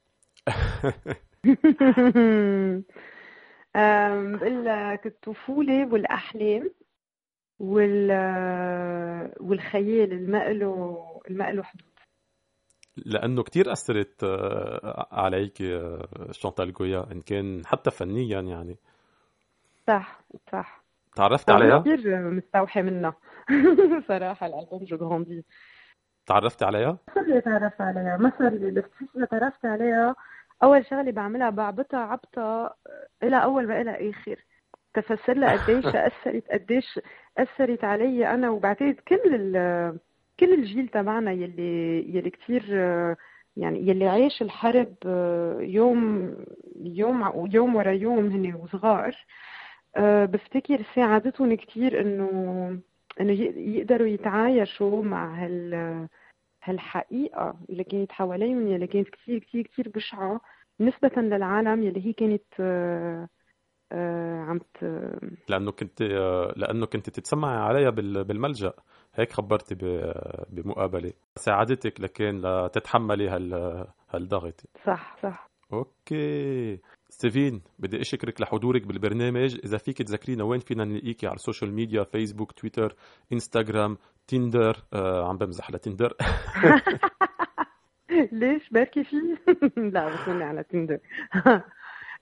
بقول 3.75 4.65
لك 4.65 5.07
الطفولة 5.07 5.93
والأحلام 5.93 6.71
وال 7.59 8.11
والخيال 9.41 10.13
المقله 10.13 11.21
المقله 11.31 11.63
حدود. 11.63 11.93
لأنه 12.97 13.43
كتير 13.43 13.73
أثرت 13.73 14.25
آه، 14.25 15.09
عليك 15.13 15.63
آه، 15.63 16.09
شانتال 16.31 16.73
جويا 16.73 17.07
إن 17.13 17.21
كان 17.21 17.63
حتى 17.67 17.91
فنيا 17.91 18.41
يعني. 18.41 18.77
صح 19.87 20.21
صح. 20.53 20.83
تعرفت 21.17 21.51
عليها؟ 21.51 21.79
كثير 21.79 22.31
مستوحى 22.31 22.83
منها. 22.83 23.15
صراحة 24.09 24.47
الألبوم 24.47 24.85
جو 24.85 24.97
غراندي. 24.97 25.45
تعرفت 26.27 26.63
عليها؟ 26.63 26.99
اللي 27.17 27.41
تعرفت 27.41 27.81
عليها. 27.81 28.17
مثلا 28.17 28.49
بس 28.49 28.85
اللي 29.17 29.27
تعرفت 29.27 29.65
عليها. 29.65 30.15
أول 30.63 30.87
شغلة 30.87 31.11
بعملها 31.11 31.51
بعبطها 31.51 32.01
عبطة 32.01 32.75
إلى 33.23 33.43
أول 33.43 33.69
ما 33.69 33.81
إلى 33.81 34.11
آخر. 34.11 34.37
تفسر 34.95 35.33
لها 35.37 35.53
قديش 35.53 35.85
أثرت 36.09 36.45
قديش 36.51 37.01
أثرت 37.39 37.85
علي 37.85 38.27
أنا 38.35 38.51
وبعتقد 38.51 38.95
كل 39.09 39.21
ال 39.35 39.99
كل 40.41 40.55
الجيل 40.55 40.89
تبعنا 40.89 41.33
يلي 41.33 41.99
يلي 42.17 42.31
كتير 42.31 42.65
آه، 42.71 43.17
يعني 43.57 43.89
يلي 43.89 44.09
عاش 44.09 44.43
الحرب 44.43 44.95
يوم 45.61 46.35
يوم 46.85 47.49
يوم 47.53 47.77
ورا 47.77 47.91
يوم 47.91 48.27
هن 48.27 48.55
وصغار 48.55 49.17
بفتكر 49.99 50.83
ساعدتهم 50.95 51.55
كتير 51.55 52.01
إنه 52.01 52.29
إنه 53.21 53.33
ي- 53.33 53.77
يقدروا 53.79 54.07
يتعايشوا 54.09 55.03
مع 55.05 55.35
هال 55.45 56.09
هالحقيقة 56.65 57.55
اللي 57.71 57.85
كانت 57.85 58.13
حواليهم 58.13 58.69
يلي 58.69 58.87
كانت 58.87 59.09
كتير 59.09 59.39
كتير 59.39 59.63
كتير 59.63 59.89
بشعة 59.89 60.41
نسبة 60.81 61.23
للعالم 61.23 61.83
يلي 61.83 62.07
هي 62.07 62.13
كانت 62.13 62.43
آه، 62.61 63.29
آه، 63.93 64.41
عم 64.41 64.59
ت- 64.59 65.21
لأنه 65.49 65.73
كنت 65.73 66.03
آه، 66.03 66.53
لأنه 66.57 66.87
كنت 66.87 67.11
تتسمعي 67.11 67.57
عليها 67.59 67.91
بال- 67.91 68.25
بالملجأ. 68.25 68.73
هيك 69.15 69.33
خبرتي 69.33 69.75
ب- 69.75 70.45
بمقابلة. 70.49 71.13
ساعدتك 71.37 72.01
لكن 72.01 72.41
لتتحملي 72.41 73.29
هال 73.29 73.55
هالضغط. 74.11 74.61
صح 74.87 75.17
صح. 75.23 75.49
okay. 75.73 76.79
سيفين 77.13 77.63
بدي 77.79 78.01
أشكرك 78.01 78.41
لحضورك 78.41 78.87
بالبرنامج. 78.87 79.59
إذا 79.65 79.79
فيك 79.79 80.03
تذكرينا 80.03 80.45
وين 80.45 80.61
فينا 80.61 80.85
نلاقيكي 80.85 81.27
على 81.27 81.35
ال 81.35 81.40
social 81.40 81.73
media 81.73 82.05
فيسبوك 82.05 82.53
تويتر 82.53 82.95
انستغرام 83.33 83.97
تيندر 84.27 84.77
آه 84.93 85.29
عم 85.29 85.37
بمزح 85.39 85.71
لتيندر 85.71 86.17
ليش 88.33 88.69
بركي 88.71 89.05
فيه 89.05 89.39
لا 89.95 90.09
بس 90.09 90.29
على 90.29 90.63
تندر 90.63 90.99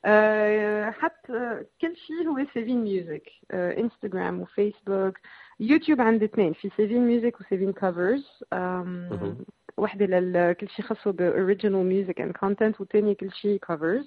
آه، 0.04 0.90
حتى 0.90 1.64
كل 1.80 1.96
شيء 1.96 2.28
هو 2.28 2.46
Sevin 2.54 2.84
Music 2.84 3.30
انستغرام 3.52 4.40
وفيسبوك 4.40 5.18
يوتيوب 5.60 6.00
عندي 6.00 6.24
اثنين 6.24 6.52
في 6.52 6.70
Sevin 6.76 7.06
Music 7.06 7.40
و 7.40 7.45
Sevin 7.45 7.72
Covers. 7.72 8.44
وحدة 9.76 10.06
لكل 10.06 10.68
شيء 10.68 10.84
خاصه 10.84 11.10
ب 11.10 11.19
original 11.19 11.86
music 11.86 12.20
and 12.20 12.32
content 12.32 12.80
والثانيه 12.80 13.12
كل 13.12 13.32
شيء 13.32 13.58
covers 13.58 14.06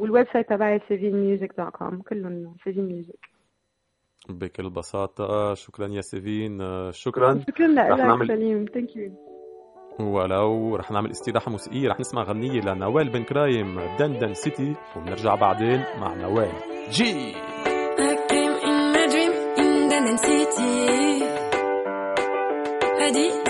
وال 0.00 0.26
website 0.32 0.48
تبعي 0.48 0.78
sevinmusic.com 0.80 2.02
كلهم 2.08 2.54
Sevin 2.64 2.86
Music. 2.86 3.28
بكل 4.28 4.70
بساطة 4.70 5.54
شكرا 5.54 5.88
يا 5.88 6.00
سيفين 6.00 6.60
آه، 6.60 6.90
شكرا. 6.90 7.40
شكرا. 7.48 7.66
رح 7.66 7.90
لك 7.98 8.00
نعمل- 8.00 8.26
سليم. 8.28 8.64
thank 8.74 8.96
you 8.96 9.12
ولو 10.00 10.76
رح 10.76 10.90
نعمل 10.90 11.10
استراحة 11.10 11.50
موسيقية 11.50 11.88
رح 11.88 12.00
نسمع 12.00 12.22
غنية 12.22 12.60
لنوال 12.60 13.08
بن 13.12 13.22
كرايم 13.24 13.80
دندن 13.98 14.34
City 14.34 14.74
وبنرجع 14.96 15.34
بعدين 15.34 15.84
مع 16.00 16.14
نوال. 16.14 16.52
جي 16.90 17.34
in 20.06 20.18
City. 20.18 20.74
I 23.06 23.43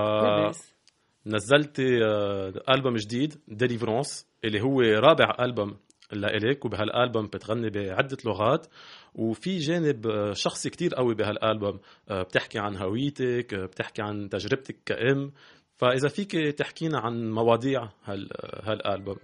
نزلتي 1.26 2.06
آه، 2.06 2.54
ألبوم 2.70 2.96
جديد 2.96 3.36
Délivrance 3.48 4.28
اللي 4.46 4.62
هو 4.62 4.82
رابع 4.82 5.36
ألبوم 5.40 5.78
لإلك 6.12 6.66
وبهالألبوم 6.66 7.26
بتغني 7.26 7.70
بعدة 7.70 8.18
لغات. 8.26 8.68
وفي 9.16 9.58
جانب 9.58 10.08
آه، 10.08 10.34
شخصي 10.34 10.70
كتير 10.70 10.96
قوي 10.96 11.16
بهالألبوم 11.16 11.80
آه، 12.10 12.24
بتحكي 12.24 12.60
عن 12.60 12.78
هويتك 12.78 13.56
بتحكي 13.56 14.02
عن 14.02 14.30
تجربتك 14.30 14.78
كأم. 14.86 15.32
فإذا 15.80 16.10
فيك 16.10 16.32
تحكينا 16.58 17.00
عن 17.00 17.32
مواضيع 17.32 17.90
هال 18.06 18.30
هالألبوم. 18.64 19.18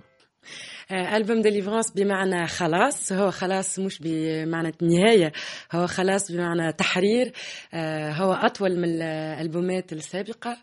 آه، 0.91 1.18
ألبوم 1.18 1.41
ديليفرانس 1.41 1.91
بمعنى 1.91 2.47
خلاص 2.47 3.12
هو 3.12 3.32
خلاص 3.32 3.80
مش 3.80 3.99
بمعنى 4.01 4.72
نهاية 4.82 5.32
هو 5.72 5.88
خلاص 5.88 6.32
بمعنى 6.32 6.74
تحرير 6.74 7.32
آه، 7.74 8.12
هو 8.12 8.34
أطول 8.34 8.80
من 8.80 9.01
الألبومات 9.01 9.93
السابقة 9.93 10.58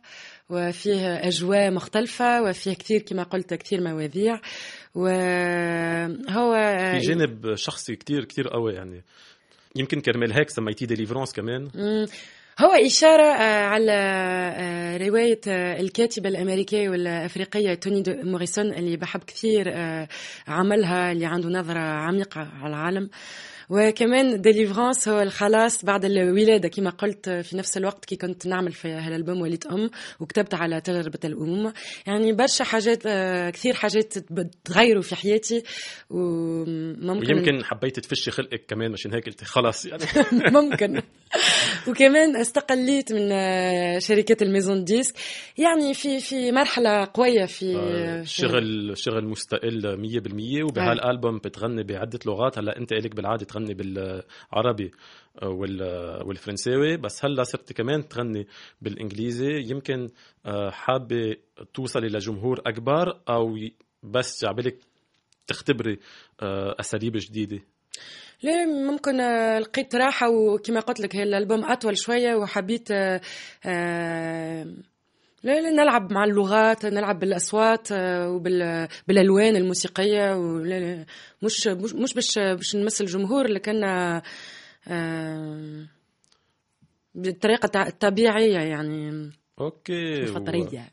وفيه 0.50 1.28
أجواء 1.28 1.70
مختلفة 1.70 2.42
وفيه 2.42 2.74
كثير 2.74 3.00
كما 3.00 3.22
قلت 3.22 3.54
كثير 3.54 3.80
مواضيع 3.80 4.40
وهو 4.94 6.54
في 6.92 6.98
جانب 6.98 7.54
شخصي 7.54 7.96
كتير 7.96 8.24
كتير 8.24 8.48
قوي 8.48 8.74
يعني. 8.74 9.04
يمكن 9.76 10.00
كرمال 10.00 10.32
هيك 10.32 10.50
سميتيه 10.50 10.86
Délivrance 10.86 11.32
كمان. 11.32 11.70
هو 12.60 12.72
إشارة 12.72 13.22
آه، 13.22 13.64
على 13.64 13.92
آه، 13.92 14.96
رواية 14.96 15.40
آه، 15.48 15.80
الكاتبة 15.80 16.28
الأمريكية 16.28 16.88
والأفريقية 16.88 17.74
توني 17.74 18.02
دو 18.02 18.12
موريسون 18.22 18.74
اللي 18.74 18.96
بحب 18.96 19.20
كثير 19.20 19.74
عملها 20.48 21.12
اللي 21.12 21.26
عنده 21.26 21.48
نظرة 21.48 21.78
عميقة 21.80 22.40
على 22.40 22.68
العالم. 22.68 23.10
وكمان 23.74 24.40
Délivrance 24.40 25.08
هو 25.08 25.20
الخلاص 25.22 25.84
بعد 25.84 26.04
الولادة. 26.04 26.68
كما 26.68 26.90
قلت 26.90 27.30
في 27.30 27.56
نفس 27.56 27.76
الوقت 27.76 28.04
كي 28.04 28.16
كنت 28.16 28.46
نعمل 28.46 28.72
في 28.72 28.88
هالألبوم 28.88 29.40
وليد 29.40 29.66
أم 29.66 29.90
وكتبت 30.20 30.54
على 30.54 30.80
تجربة 30.80 31.18
الأمومة 31.24 31.72
يعني 32.06 32.32
برشا 32.32 32.64
حاجات 32.64 33.02
آه، 33.06 33.50
كثير 33.50 33.74
حاجات 33.74 34.14
تغيروا 34.64 35.02
في 35.02 35.16
حياتي 35.16 35.62
وممكن 36.10 37.34
ويمكن 37.34 37.64
حبيت 37.64 38.00
تفشي 38.00 38.30
خلقك 38.30 38.64
كمان 38.68 38.90
مشان 38.92 39.14
هيك 39.14 39.26
قلت 39.26 39.44
خلص 39.44 39.86
يعني. 39.86 40.02
ممكن. 40.56 41.02
وكمان 41.88 42.36
استقليت 42.36 43.12
من 43.12 43.32
آه، 43.32 43.98
شركة 43.98 44.36
ال 44.44 44.50
maison 44.50 44.84
de 44.84 44.91
disque. 44.91 45.14
يعني 45.58 45.94
في 45.94 46.20
في 46.20 46.52
مرحلة 46.52 47.08
قوية 47.14 47.44
في 47.44 47.76
آه، 47.76 48.22
في- 48.22 48.30
شغل 48.30 48.92
شغل 48.98 49.24
مستقل 49.28 49.96
100% 49.96 50.62
وبهالألبوم 50.64 51.38
بتغني 51.38 51.82
بعدة 51.82 52.18
لغات. 52.26 52.58
هلأ 52.58 52.78
أنت 52.78 52.92
إلك 52.92 53.14
بالعادة 53.14 53.44
تغني 53.44 53.61
بالعربي 53.66 54.90
آه، 55.42 55.48
وال- 55.48 56.22
والفرنساوي. 56.26 56.96
بس 56.96 57.24
هلأ 57.24 57.42
صرت 57.44 57.72
كمان 57.72 58.08
تغني 58.08 58.46
بالإنجليزي. 58.82 59.70
يمكن 59.70 60.08
آه، 60.46 60.70
حابة 60.70 61.36
توصلي 61.74 62.08
لجمهور 62.08 62.60
أكبر 62.66 63.20
أو 63.28 63.56
بس 64.02 64.44
عبالك 64.44 64.76
تختبري 65.46 65.98
آه، 66.42 66.76
أساليب 66.80 67.12
جديدة؟ 67.16 67.60
لا 68.42 68.66
ممكن 68.66 69.20
آه، 69.20 69.58
لقيت 69.58 69.94
راحة 69.94 70.30
وكما 70.30 70.80
قلت 70.80 71.00
لك 71.00 71.16
هي 71.16 71.22
الألبوم 71.22 71.64
أطول 71.64 71.98
شوية 71.98 72.34
وحبيت 72.34 72.90
آه، 72.90 73.20
آه، 73.66 74.66
لا 75.42 75.60
لا 75.60 75.70
نلعب 75.70 76.12
مع 76.12 76.24
اللغات 76.24 76.86
نلعب 76.86 77.18
بالأصوات 77.18 77.92
آه، 77.92 78.30
وبالألوان 78.30 79.56
الموسيقية 79.56 80.36
ولا 80.36 80.80
لا 80.80 81.06
مش 81.42 81.66
مش 81.66 81.94
مش 81.94 82.14
باش 82.14 82.38
باش 82.38 82.76
نمثل 82.76 83.04
الجمهور 83.04 83.46
لكن 83.48 83.84
آه، 83.84 84.22
بالطريقة 87.14 87.66
التع- 87.66 87.86
الطبيعية 87.86 88.58
يعني. 88.58 89.30
okay 89.60 90.22
الفطرية. 90.22 90.92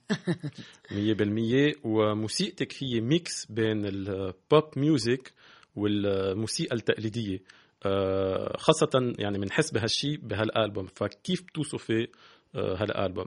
100% 0.91 1.76
وموسيقتك 1.84 2.74
هي 2.84 3.02
mix 3.01 3.45
بين 3.45 3.86
ال 3.86 4.05
pop 4.05 4.63
music 4.78 5.34
والموسيقى 5.76 6.76
التقليدية. 6.76 7.39
آه، 7.86 8.58
خاصة 8.58 9.14
يعني 9.20 9.38
بنحس 9.39 9.72
بهالشيء 9.72 10.20
بهالألبوم. 10.24 10.88
فكيف 10.95 11.43
بتوصفي 11.43 12.08
هالألبوم؟ 12.56 13.26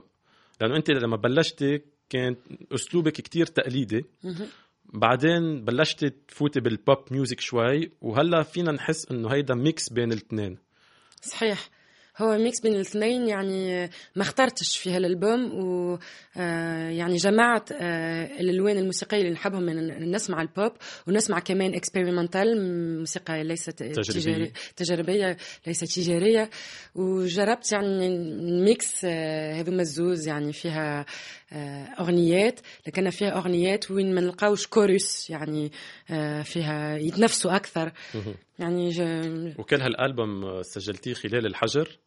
لأنه 0.61 0.75
أنت 0.75 0.91
لما 0.91 1.15
بلشتي 1.17 1.81
كان 2.09 2.35
أسلوبك 2.71 3.11
كتير 3.11 3.45
تقليدي. 3.45 4.05
بعدين 4.93 5.65
بلشتي 5.65 6.09
تفوتي 6.09 6.59
بال 6.59 6.74
pop 6.74 6.97
music 7.11 7.39
شوي 7.39 7.91
وهلأ 8.01 8.43
فينا 8.43 8.71
نحس 8.71 9.11
إنه 9.11 9.29
هيدا 9.29 9.55
mix 9.55 9.89
بين 9.89 10.11
الاثنين. 10.11 10.57
صحيح. 11.21 11.69
هو 12.17 12.37
mix 12.37 12.61
بين 12.61 12.73
الاثنين 12.75 13.27
يعني 13.27 13.89
ما 14.15 14.21
اخترتش 14.21 14.77
في 14.77 14.91
هالألبوم 14.91 15.53
و 15.65 15.99
آه، 16.37 16.89
يعني 16.89 17.15
جمعت 17.15 17.71
آه، 17.71 18.39
الألوان 18.39 18.77
الموسيقية 18.77 19.17
اللي 19.17 19.29
نحبهم 19.31 19.63
من 19.63 20.11
نسمع 20.11 20.41
البوب 20.41 20.71
ونسمع 21.07 21.39
كمان 21.39 21.73
experimental 21.73 22.47
موسيقى 22.99 23.43
ليست 23.43 23.69
تجريبية. 23.83 24.21
تجاري- 24.21 24.51
تجريبيه 24.75 25.37
ليست 25.67 25.99
تجارية. 25.99 26.49
وجربت 26.95 27.71
يعني 27.71 28.17
mix 28.61 29.05
آه، 29.05 29.53
هذوما 29.53 29.81
الزوز 29.81 30.27
يعني 30.27 30.53
فيها 30.53 31.05
آه، 31.53 31.83
أغنيات 31.99 32.59
لكن 32.87 33.09
فيها 33.09 33.37
أغنيات 33.37 33.91
وين 33.91 34.15
ما 34.15 34.21
نلقاوش 34.21 34.67
كوريوس 34.67 35.29
يعني 35.29 35.71
آه، 36.11 36.41
فيها 36.41 36.97
يتنافسوا 36.97 37.55
أكثر. 37.55 37.91
يعني 38.59 38.89
ج- 38.89 39.59
وكل 39.59 39.81
هالألبوم 39.81 40.45
آه، 40.45 40.61
سجلتيه 40.61 41.13
خلال 41.13 41.45
الحجر؟ 41.45 41.89
آه، 41.89 42.02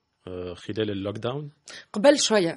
خلال 0.55 0.91
ال 0.91 1.17
lockdown 1.19 1.51
قبل 1.93 2.19
شوية. 2.19 2.57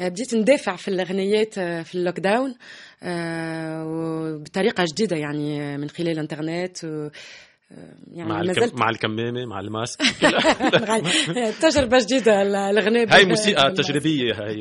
آه، 0.00 0.08
بديت 0.08 0.34
ندافع 0.34 0.76
في 0.76 0.88
الأغنيات 0.88 1.58
آه، 1.58 1.82
في 1.82 1.94
ال 1.94 2.20
lockdown 2.20 2.54
آه، 3.02 3.84
وبطريقة 3.86 4.84
جديدة 4.92 5.16
يعني 5.16 5.62
آه، 5.62 5.76
من 5.76 5.88
خلال 5.88 6.08
الإنترنت 6.08 6.84
و 6.84 7.08
آه، 7.72 7.94
يعني 8.12 8.28
مع 8.30 8.40
الكم... 8.40 8.78
مع 8.80 8.90
الكمامة 8.90 9.46
مع 9.46 9.60
ال 9.60 9.67
mask. 9.67 10.00
تجربة 11.62 11.98
جديدة 11.98 12.42
ال- 12.42 12.54
الأغنية 12.56 13.06
هاي 13.10 13.24
موسيقى 13.24 13.72
تجريبية 13.72 14.32
هاي. 14.34 14.60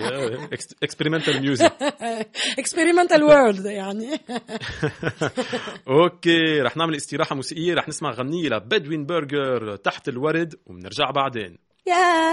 experimental 0.84 1.41
music 1.41 1.74
experimental 2.59 3.24
world 3.24 3.65
يعني. 3.66 4.10
okay 5.88 6.61
رح 6.62 6.78
نعمل 6.78 6.95
استراحة 6.95 7.36
موسيقية 7.36 7.74
رح 7.74 7.88
نسمع 7.88 8.12
غنية 8.12 8.49
ل 8.49 8.57
Bedouin 8.57 9.05
Burger 9.05 9.76
تحت 9.76 10.10
الورد 10.10 10.55
وبنرجع 10.66 11.12
بعدين. 11.12 11.66
يا 11.88 12.27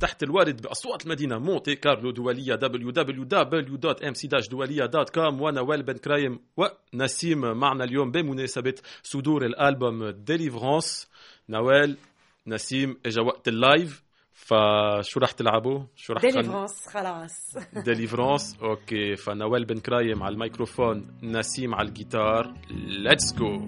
تحت 0.00 0.22
الوارد 0.22 0.62
بأصوات 0.62 1.04
المدينة 1.04 1.38
مونتي 1.38 1.74
كارلو 1.74 2.10
دولية 2.10 2.56
www.mc-doualiya.com 2.56 5.40
ونوال 5.40 5.82
بن 5.82 5.92
كرايم 5.92 6.40
ونسيم 6.56 7.40
معنا 7.40 7.84
اليوم 7.84 8.10
بمناسبة 8.10 8.74
صدور 9.02 9.44
الألبوم 9.46 10.08
Délivrance 10.10 11.08
نوال 11.48 11.96
نسيم 12.46 12.96
إجا 13.06 13.22
وقت 13.22 13.48
ال 13.48 13.59
live 13.59 14.02
فشو 14.32 15.20
رح 15.20 15.30
تلعبوا؟ 15.30 15.80
شو 15.96 16.12
رح 16.12 16.22
Délivrance 16.22 16.88
خلاص. 16.88 17.56
Délivrance 17.86 18.56
okay. 18.62 19.16
فنوال 19.16 19.64
بن 19.64 19.80
كرايم 19.80 20.22
على 20.22 20.32
الميكروفون 20.32 21.18
نسيم 21.22 21.74
على 21.74 21.88
الجيتار. 21.88 22.54
let's 22.88 23.34
go 23.34 23.60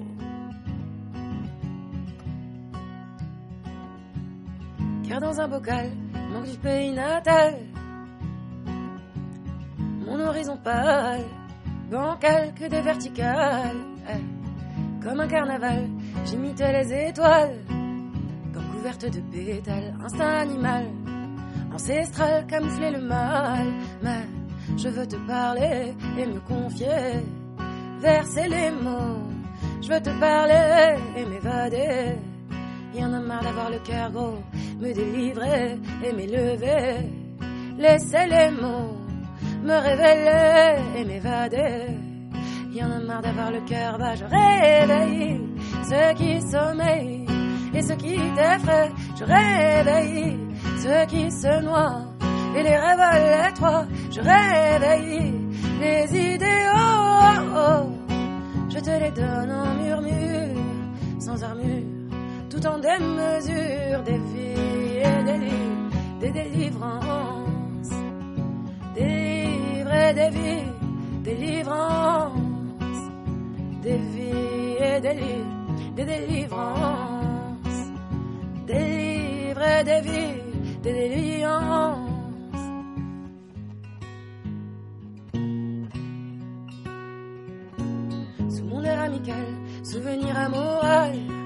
Car 5.09 5.21
dans 5.21 5.41
un 5.41 5.49
bocal, 5.49 5.91
manque 6.33 6.51
du 6.51 6.59
pays 6.59 6.93
natal. 6.93 7.55
Mon 10.07 10.19
horizon 10.21 10.57
pâle, 10.57 11.25
bancal 11.91 12.53
que 12.55 12.67
des 12.69 12.81
verticales. 12.81 13.77
Comme 15.03 15.21
un 15.21 15.27
carnaval, 15.27 15.89
j'imitais 16.25 16.73
les 16.73 17.09
étoiles. 17.09 17.59
Comme 18.55 18.67
couverte 18.73 19.07
de 19.07 19.21
pétales, 19.21 19.95
instinct 20.05 20.39
animal. 20.47 20.87
Ancestral, 21.75 22.47
camoufler 22.47 22.91
le 22.91 23.01
mal. 23.01 23.67
Mais 24.03 24.25
je 24.77 24.89
veux 24.89 25.07
te 25.07 25.17
parler 25.27 25.95
et 26.19 26.27
me 26.27 26.41
confier. 26.41 27.25
Verser 28.01 28.49
les 28.49 28.71
mots. 28.71 29.23
Je 29.81 29.89
veux 29.89 30.01
te 30.01 30.11
parler 30.21 30.97
et 31.17 31.25
m'évader. 31.25 32.17
Y 32.95 33.05
en 33.05 33.13
a 33.15 33.21
marre 33.21 33.43
d'avoir 33.43 33.71
le 33.71 33.79
cœur 33.79 34.11
gros, 34.11 34.39
me 34.79 34.93
délivrer 34.93 35.79
et 36.05 36.13
m'élever. 36.13 37.11
Laisser 37.79 38.27
les 38.27 38.51
mots 38.51 39.03
me 39.63 39.77
révéler 39.79 40.83
et 40.97 41.05
m'évader. 41.05 41.99
Y 42.73 42.83
en 42.83 42.91
a 42.91 42.99
marre 43.01 43.23
d'avoir 43.23 43.51
le 43.51 43.61
cœur 43.61 43.99
bas, 43.99 44.15
je 44.15 44.25
réveille 44.25 45.41
ceux 45.89 46.15
qui 46.15 46.41
sommeillent 46.41 47.27
et 47.75 47.83
ceux 47.83 47.97
qui 47.97 48.17
t'effraient. 48.37 48.93
Je 49.19 49.25
réveille 49.25 50.39
ceux 50.79 51.07
qui 51.07 51.31
se 51.31 51.63
noient 51.63 52.05
et 52.57 52.63
les 52.63 52.77
rêves 52.77 53.01
à 53.01 53.47
l'étroit. 53.47 53.87
Je 54.11 54.21
réveille 54.21 55.35
les 55.81 56.35
idéaux. 56.35 57.93
Je 58.71 58.79
te 58.79 58.91
les 58.91 59.11
donne 59.11 59.53
en 59.53 59.75
murmure, 59.75 60.61
sans 61.21 61.43
armure 61.43 61.92
tout 62.53 62.67
en 62.67 62.79
démesure 62.79 64.03
des 64.05 64.19
vies 64.19 64.99
et 64.99 65.23
des 65.25 65.39
livres, 65.39 65.91
des 66.21 66.31
délivrances, 66.33 67.95
délivrer 68.95 70.13
des 70.13 70.29
vies, 70.29 70.71
délivrances, 71.25 72.33
des 73.83 73.97
vies 73.97 74.77
et 74.81 75.01
des 75.01 75.15
livres, 75.15 75.95
des 75.97 76.05
délivrances, 76.05 77.81
délivrer 78.67 79.85
des 79.85 80.01
vies, 80.03 80.83
des 80.83 80.93
délivrances. 80.93 82.11
Sous 88.55 88.65
mon 88.65 88.85
air 88.85 89.01
amical, 89.01 89.47
souvenir 89.83 90.37
amoral 90.37 91.42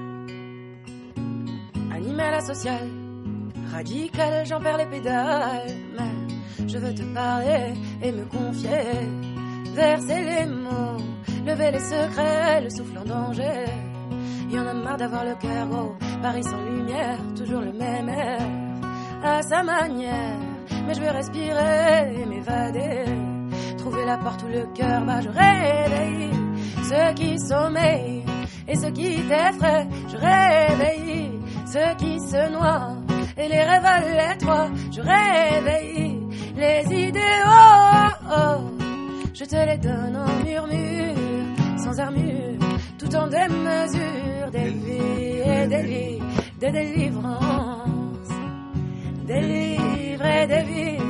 animal 2.17 2.33
asocial, 2.33 2.89
radical, 3.71 4.45
j'en 4.45 4.59
perds 4.59 4.77
les 4.77 4.85
pédales. 4.85 5.75
Mais 5.95 6.67
je 6.67 6.77
veux 6.77 6.93
te 6.93 7.03
parler 7.13 7.73
et 8.01 8.11
me 8.11 8.25
confier, 8.25 8.85
verser 9.75 10.23
les 10.23 10.45
mots, 10.47 10.97
lever 11.45 11.71
les 11.71 11.79
secrets, 11.79 12.61
le 12.61 12.69
souffle 12.69 12.97
en 12.97 13.05
danger. 13.05 13.65
Y 14.49 14.57
en 14.57 14.65
a 14.65 14.73
marre 14.73 14.97
d'avoir 14.97 15.25
le 15.25 15.35
cœur 15.35 15.67
gros, 15.67 15.95
Paris 16.21 16.43
sans 16.43 16.63
lumière, 16.63 17.19
toujours 17.35 17.61
le 17.61 17.73
même 17.73 18.09
air, 18.09 18.41
à 19.23 19.41
sa 19.43 19.61
manière. 19.61 20.39
Mais 20.87 20.93
je 20.93 21.01
veux 21.01 21.11
respirer 21.11 22.15
et 22.19 22.25
m'évader, 22.25 23.05
trouver 23.77 24.05
la 24.05 24.17
porte 24.17 24.41
où 24.43 24.47
le 24.47 24.65
cœur 24.73 25.05
bat, 25.05 25.21
je 25.21 25.29
réveille 25.29 26.31
ceux 26.83 27.13
qui 27.15 27.37
sommeillent 27.39 28.23
et 28.67 28.75
ceux 28.75 28.91
qui 28.91 29.15
t'effraient, 29.27 29.87
je 30.09 30.17
réveille 30.17 31.06
ceux 31.71 31.95
qui 31.97 32.19
se 32.19 32.51
noient 32.51 32.95
et 33.37 33.47
les 33.47 33.63
rêves 33.63 33.85
à. 33.85 33.97
Je 34.91 35.01
réveille 35.01 36.19
les 36.55 37.07
idéaux. 37.07 37.67
Je 39.33 39.45
te 39.45 39.55
les 39.55 39.77
donne 39.77 40.15
en 40.15 40.43
murmure, 40.43 41.15
sans 41.77 41.99
armure, 41.99 42.59
tout 42.97 43.13
en 43.15 43.27
démesure, 43.27 44.49
des 44.51 44.69
vies 44.69 45.41
et 45.45 45.67
des 45.67 45.83
vies, 45.83 46.19
des 46.59 46.71
délivrances. 46.71 48.33
Délivrer 49.27 50.47
des 50.47 50.63
vies, 50.71 51.03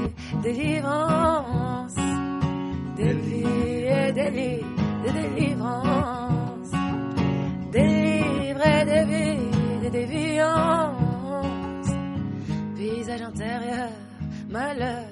délivrances. 0.44 1.96
Des 2.98 3.14
vies 3.14 3.86
et 3.86 4.12
des 4.12 4.30
vies, 4.32 4.66
des 5.04 5.12
délivrances. 5.20 6.74
Délivrer 7.72 8.86
des 8.86 9.06
vies 9.06 9.47
des 9.90 10.06
déviances. 10.06 11.90
Paysage 12.76 13.22
intérieur, 13.22 13.90
malheur. 14.50 15.06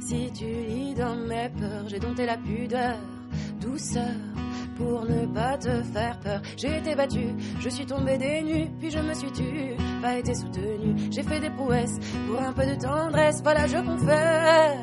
Si 0.00 0.30
tu 0.32 0.44
lis 0.44 0.94
dans 0.94 1.16
mes 1.16 1.48
peurs, 1.50 1.88
j'ai 1.88 1.98
dompté 1.98 2.26
la 2.26 2.36
pudeur, 2.36 2.96
douceur. 3.60 4.14
Pour 4.76 5.04
ne 5.04 5.26
pas 5.26 5.58
te 5.58 5.82
faire 5.82 6.20
peur, 6.20 6.40
j'ai 6.56 6.78
été 6.78 6.94
battu, 6.94 7.34
je 7.58 7.68
suis 7.68 7.84
tombé 7.84 8.16
des 8.16 8.42
nues, 8.42 8.68
puis 8.78 8.92
je 8.92 9.00
me 9.00 9.12
suis 9.12 9.32
tue, 9.32 9.74
pas 10.00 10.16
été 10.16 10.32
soutenu. 10.34 10.94
J'ai 11.10 11.24
fait 11.24 11.40
des 11.40 11.50
prouesses 11.50 11.98
pour 12.28 12.40
un 12.40 12.52
peu 12.52 12.64
de 12.64 12.76
tendresse, 12.80 13.42
voilà 13.42 13.66
je 13.66 13.76
confesse. 13.78 14.78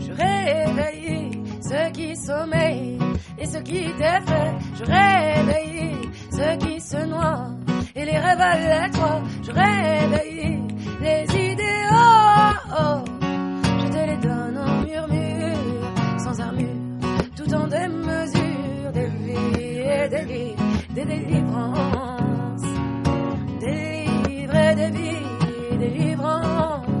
Je 0.00 0.12
réveille 0.12 1.42
ceux 1.62 1.90
qui 1.92 2.16
sommeillent 2.16 2.71
et 3.42 3.46
ceux 3.46 3.60
qui 3.60 3.84
t'effraient. 3.98 4.54
Je 4.78 4.84
réveille 4.84 5.96
ceux 6.30 6.56
qui 6.64 6.80
se 6.80 7.04
noient 7.04 7.50
et 7.96 8.04
les 8.04 8.18
rêves 8.18 8.40
à 8.40 8.54
l'étroit. 8.58 9.22
Je 9.42 9.50
réveille 9.50 10.62
les 11.00 11.24
idéaux. 11.50 13.04
Je 13.82 13.88
te 13.94 14.02
les 14.10 14.16
donne 14.28 14.58
en 14.58 14.82
murmure, 14.86 16.20
sans 16.24 16.40
armure, 16.40 16.68
tout 17.36 17.52
en 17.54 17.66
démesure, 17.66 18.92
des 18.92 19.10
vies 19.24 19.80
et 19.80 20.08
des 20.08 20.24
vies, 20.30 20.56
des 20.94 21.04
délivrances. 21.04 22.62
Délivrer 23.60 24.74
des 24.76 24.90
vies, 24.90 25.78
délivrances. 25.78 26.91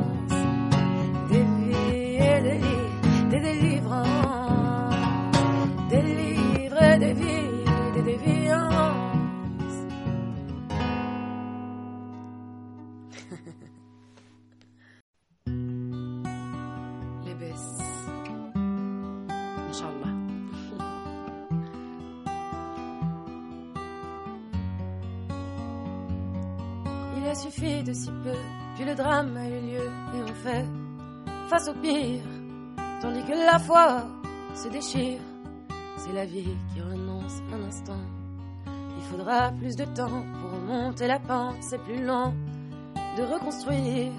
De 27.82 27.92
si 27.92 28.10
peu, 28.24 28.36
puis 28.74 28.84
le 28.84 28.94
drame 28.94 29.36
a 29.36 29.48
eu 29.48 29.60
lieu 29.60 29.90
et 30.14 30.22
on 30.22 30.34
fait 30.34 30.66
face 31.48 31.68
au 31.68 31.74
pire, 31.74 32.22
tandis 33.00 33.22
que 33.24 33.32
la 33.32 33.58
foi 33.58 34.06
se 34.54 34.68
déchire. 34.68 35.20
C'est 35.96 36.12
la 36.12 36.24
vie 36.24 36.56
qui 36.72 36.80
renonce 36.80 37.42
un 37.52 37.62
instant. 37.66 38.00
Il 38.66 39.02
faudra 39.04 39.52
plus 39.52 39.76
de 39.76 39.84
temps 39.84 40.24
pour 40.40 40.50
remonter 40.50 41.06
la 41.06 41.18
pente, 41.18 41.56
c'est 41.60 41.80
plus 41.82 42.04
lent 42.04 42.34
de 43.16 43.22
reconstruire. 43.22 44.12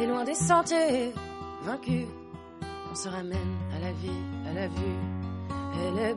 Et 0.00 0.06
loin 0.06 0.24
des 0.24 0.34
sentiers 0.34 1.12
vaincus, 1.62 2.06
on 2.90 2.94
se 2.94 3.08
ramène 3.08 3.56
à 3.76 3.80
la 3.80 3.92
vie, 3.92 4.22
à 4.48 4.52
la 4.52 4.68
vue. 4.68 4.98
Elle 5.86 5.98
est 5.98 6.14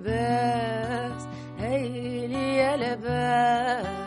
Hailey, 1.59 2.55
elle 2.57 2.83
est 2.83 2.97
baisse, 2.97 4.06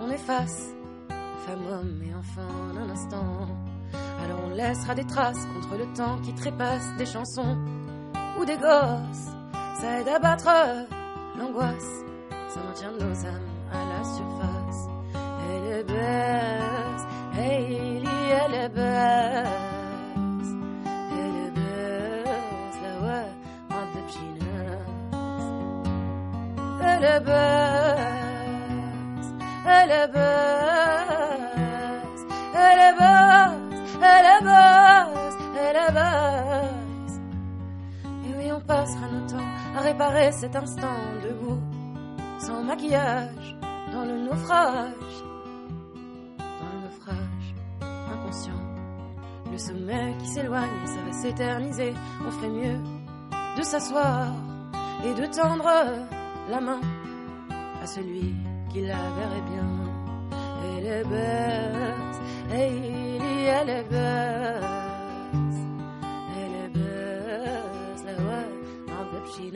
on 0.00 0.10
efface 0.10 0.72
femme, 1.46 1.66
homme 1.70 2.02
et 2.02 2.14
enfant 2.14 2.48
en 2.70 2.76
un 2.76 2.90
instant. 2.90 3.48
Alors 4.24 4.40
on 4.46 4.54
laissera 4.54 4.94
des 4.94 5.06
traces 5.06 5.46
contre 5.54 5.76
le 5.78 5.86
temps 5.94 6.18
qui 6.22 6.34
trépasse 6.34 6.86
des 6.98 7.06
chansons 7.06 7.56
ou 8.38 8.44
des 8.44 8.56
gosses. 8.56 9.28
Ça 9.80 10.00
aide 10.00 10.08
à 10.08 10.18
battre 10.18 10.48
l'angoisse, 11.38 12.04
ça 12.48 12.60
maintient 12.60 12.92
nos 12.92 13.26
âmes 13.26 13.48
à 13.72 13.84
la 13.92 14.04
surface. 14.04 14.88
Elle 15.50 15.72
est 15.78 15.84
belle, 15.84 17.38
hey, 17.38 18.04
elle 18.46 18.54
est 18.54 18.68
belle. 18.68 19.46
Elle 27.00 27.04
est 27.04 27.20
Elle 29.90 30.10
belle, 30.10 30.20
elle 32.54 32.94
belle, 32.98 33.56
elle 34.02 34.44
belle, 34.44 35.76
elle 35.76 35.94
belle. 35.94 36.74
Et 38.26 38.34
oui, 38.36 38.52
on 38.52 38.60
passera 38.60 39.06
nos 39.10 39.26
temps 39.26 39.48
à 39.78 39.80
réparer 39.80 40.30
cet 40.32 40.54
instant 40.56 40.98
debout, 41.24 41.58
sans 42.38 42.62
maquillage, 42.64 43.56
dans 43.90 44.04
le 44.04 44.26
naufrage, 44.26 45.24
dans 46.38 46.70
le 46.74 46.80
naufrage 46.84 47.54
inconscient. 48.12 48.60
Le 49.50 49.56
sommet 49.56 50.14
qui 50.18 50.28
s'éloigne, 50.28 50.84
ça 50.84 51.00
va 51.06 51.12
s'éterniser. 51.12 51.94
On 52.26 52.30
ferait 52.30 52.50
mieux 52.50 52.78
de 53.56 53.62
s'asseoir 53.62 54.34
et 55.06 55.14
de 55.14 55.24
tendre 55.26 55.70
la 56.50 56.60
main 56.60 56.80
à 57.82 57.86
celui 57.86 58.34
qui 58.68 58.82
la 58.82 58.96
verrait 58.96 59.50
bien. 59.50 59.77
يا 60.80 62.16
هيلي 62.50 63.44
يا 63.44 63.64
لباس 63.64 64.64
يا 66.36 66.48
لباس 66.48 68.02
لهواك 68.04 68.52
عم 68.88 69.06
بمشي 69.12 69.50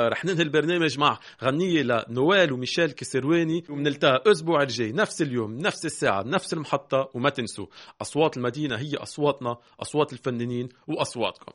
رح 0.08 0.26
ننهي 0.26 0.42
البرنامج 0.44 1.00
مع 1.00 1.20
غنية 1.44 1.84
لنوال 1.84 2.54
وميشيل 2.54 2.92
كسرواني 2.92 3.64
وبنلتقى 3.70 4.24
الأسبوع 4.26 4.62
الجاي 4.62 4.92
نفس 4.92 5.22
اليوم 5.22 5.58
نفس 5.58 5.86
الساعة 5.86 6.24
نفس 6.24 6.54
المحطة 6.54 7.10
وما 7.14 7.30
تنسوا 7.30 7.66
أصوات 8.02 8.38
المدينة 8.38 8.76
هي 8.76 8.96
أصواتنا 8.96 9.58
أصوات 9.82 10.14
الفنانين 10.14 10.70
وأصواتكم. 10.88 11.52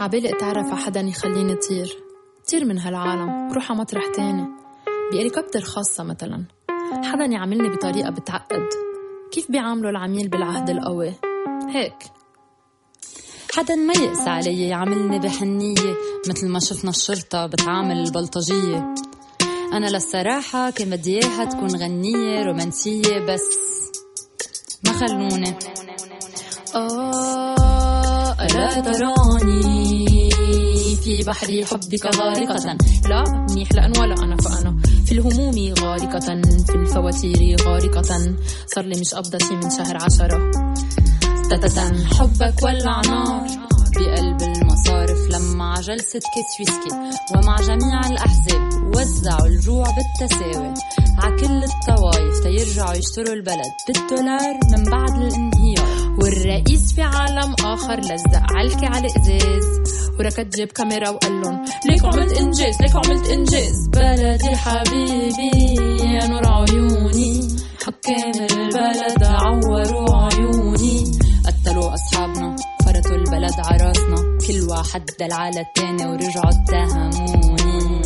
عبالي 0.00 0.28
أتعرف 0.36 0.66
على 0.66 0.76
حدا 0.76 1.00
يخليني 1.00 1.54
طير 1.54 1.88
طير 2.50 2.64
من 2.64 2.78
هالعالم 2.78 3.52
روح 3.52 3.70
على 3.70 3.80
مطرح 3.80 4.04
تاني. 4.16 4.46
بهليكوبتر 5.12 5.60
خاصة 5.60 6.04
مثلا. 6.04 6.44
حدا 6.92 7.24
يعاملني 7.24 7.68
بطريقة 7.68 8.10
بتعقد. 8.10 8.68
كيف 9.32 9.50
بيعاملوا 9.50 9.90
العميل 9.90 10.28
بالعهد 10.28 10.70
القوي؟ 10.70 11.12
هيك. 11.68 11.96
حدا 13.54 13.74
ما 13.74 13.92
يقسى 13.92 14.30
علي 14.30 14.68
يعاملني 14.68 15.18
بحنية 15.18 15.96
مثل 16.28 16.48
ما 16.48 16.58
شفنا 16.58 16.90
الشرطة 16.90 17.46
بتعامل 17.46 17.98
البلطجية. 17.98 18.94
أنا 19.72 19.86
للصراحة 19.86 20.70
كان 20.70 20.90
بدي 20.90 21.14
إياها 21.14 21.44
تكون 21.44 21.76
غنية 21.76 22.42
رومانسية 22.42 23.18
بس 23.18 23.42
ما 24.86 24.92
خلوني. 24.92 25.54
آه 26.74 28.32
ألا 28.40 28.80
تراني 28.80 30.30
في 31.04 31.24
بحر 31.26 31.64
حبك 31.64 32.16
غارقة 32.16 32.76
لا 33.08 33.46
منيح 33.50 33.72
لأن 33.72 33.92
ولا 33.98 34.14
أنا 34.24 34.36
فأنا. 34.36 34.76
في 35.06 35.12
الهموم 35.12 35.74
غارقة 35.78 36.40
في 36.66 36.74
الفواتير 36.74 37.56
غارقة. 37.62 38.02
صار 38.74 38.84
لي 38.84 39.00
مش 39.00 39.14
قبضة 39.14 39.38
شي 39.38 39.54
من 39.54 39.70
شهر 39.70 39.96
عشرة. 39.96 40.50
تتتن. 41.50 42.06
حبك 42.06 42.62
ولع 42.62 43.00
نار 43.00 43.46
بقلب 43.96 44.42
المصارف. 44.42 45.18
لما 45.30 45.74
جلسة 45.80 46.20
كيس 46.34 46.50
ويسكي 46.60 46.90
ومع 47.34 47.56
جميع 47.56 48.00
الأحزاب 48.10 48.96
وزعوا 48.96 49.46
الجوع 49.46 49.86
بالتساوي. 49.96 50.74
ع 51.18 51.36
كل 51.36 51.64
الطوايف 51.64 52.38
تيرجعوا 52.42 52.94
يشتروا 52.94 53.34
البلد. 53.34 53.72
بالدولار 53.88 54.54
من 54.72 54.84
بعد 54.84 55.22
الانهيار 55.22 55.65
والرئيس 56.18 56.92
في 56.94 57.02
عالم 57.02 57.54
آخر 57.64 58.00
لزق 58.00 58.42
علكي 58.52 58.86
على 58.86 59.06
إزاز. 59.06 59.64
وركض 60.18 60.50
جيب 60.50 60.68
كاميرا 60.68 61.08
وقال 61.08 61.40
لهم 61.40 61.64
ليك 61.88 62.04
عملت 62.04 62.32
إنجاز 62.32 62.74
ليك 62.80 62.96
عملت 62.96 63.28
إنجاز. 63.28 63.88
بلدي 63.88 64.56
حبيبي 64.56 65.74
يا 66.00 66.26
نور 66.26 66.46
عيوني 66.46 67.56
حكام 67.84 68.32
البلد 68.50 69.24
عوروا 69.24 70.16
عيوني. 70.24 71.18
قتلوا 71.46 71.94
أصحابنا 71.94 72.56
فرطوا 72.84 73.16
البلد 73.16 73.54
عراسنا 73.58 74.38
كل 74.46 74.60
واحد 74.70 75.10
دل 75.20 75.32
على 75.32 75.60
التاني 75.60 76.06
ورجعوا 76.06 76.50
اتهموني. 76.50 78.02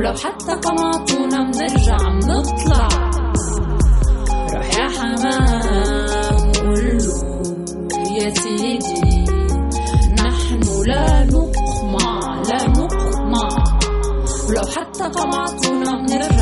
ولو 0.00 0.12
حتى 0.12 0.52
قمعتونا 0.64 1.50
بنرجع 1.50 1.96
بنطلع. 1.96 2.88
روح 4.54 4.68
يا 4.78 4.88
حمام 4.96 6.48
وقول 6.48 6.98
له 6.98 7.18
يا 8.16 8.28
سيدي. 8.34 9.24
نحن 10.24 10.60
لا 10.86 11.24
نقمع 11.24 12.42
لا 12.48 12.60
نقمع. 12.68 13.48
ولو 14.48 14.64
حتى 14.76 15.04
قمعتونا 15.04 15.92
بنرجع 16.06 16.39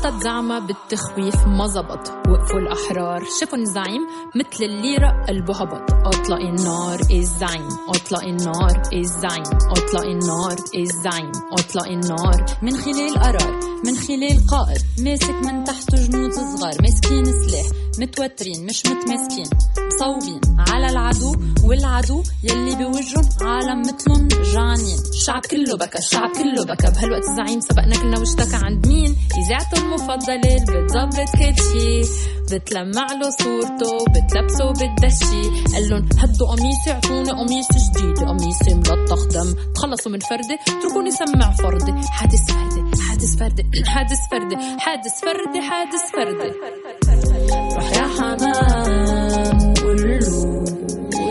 خطة 0.00 0.18
زعمة 0.18 0.58
بالتخويف 0.58 1.46
ما 1.46 1.66
زبط. 1.66 2.08
وقفوا 2.28 2.60
الأحرار. 2.60 3.24
شافوا 3.40 3.58
الزعيم 3.58 4.00
مثل 4.36 4.64
الليرة 4.64 5.24
قلبه 5.28 5.54
هبط. 5.54 5.92
أطلق 5.92 6.36
النار 6.36 7.00
الزعيم؟ 7.10 7.68
أطلق 7.88 8.24
النار 8.24 8.82
الزعيم؟ 8.92 9.44
أطلق 9.70 10.02
النار 10.02 10.56
الزعيم؟ 10.74 11.32
أطلق 11.52 11.86
النار. 11.86 12.46
من 12.62 12.76
خلال 12.76 13.14
قرار 13.14 13.60
من 13.84 13.96
خلال 13.96 14.46
قائد. 14.46 14.82
ماسك 15.04 15.34
من 15.44 15.64
تحته 15.64 16.06
جنود 16.06 16.32
صغار. 16.32 16.74
ماسكين 16.82 17.24
سلاح 17.24 17.66
متوترين 18.00 18.66
مش 18.66 18.82
متماسكين. 18.86 19.46
مصوبين. 19.78 20.40
على 20.58 20.86
العدو 20.86 21.36
والعدو 21.64 22.22
يلي 22.42 22.74
بوجهن 22.74 23.28
عالم 23.40 23.80
مثلن 23.80 24.28
جعانين 24.52 24.98
الشعب 25.10 25.46
كله 25.50 25.76
بكى 25.76 25.98
الشعب 25.98 26.30
كله 26.30 26.64
بكى. 26.64 26.90
بهالوقت 26.90 27.28
الزعيم 27.28 27.60
سبقنا 27.60 27.96
كلنا 27.96 28.18
واشتكى 28.18 28.56
عند 28.56 28.86
مين؟ 28.86 29.16
اذاعته 29.46 29.82
المفضله 29.82 30.34
اللي 30.34 30.56
بتظبط 30.60 31.30
كل 31.38 31.62
شي 31.72 32.10
بتلمع 32.52 33.06
له 33.12 33.30
صورته 33.40 34.04
بتلبسه 34.12 34.70
بتدشي 34.70 35.42
قال 35.74 35.88
لهم 35.90 36.08
هدوا 36.18 36.48
قميصي 36.48 36.90
اعطوني 36.90 37.30
قميص 37.30 37.66
جديد. 37.72 38.18
قميصي 38.18 38.74
ملطخ 38.74 39.26
دم. 39.26 39.54
تخلصوا 39.74 40.12
من 40.12 40.18
فردي 40.20 40.56
اتركوني 40.68 41.10
سمع 41.10 41.50
فردي. 41.52 41.92
حادث 42.10 42.50
حادث 43.20 43.38
فردي 43.38 43.84
حادث 43.94 44.30
فردي 44.30 44.56
حادث 44.78 45.20
فردي 45.20 45.60
حادث 45.60 46.10
فردي 46.12 46.52
روح 47.74 47.92
يا 47.92 48.06
حمام 48.16 49.74
قول 49.82 50.20
له 50.20 50.64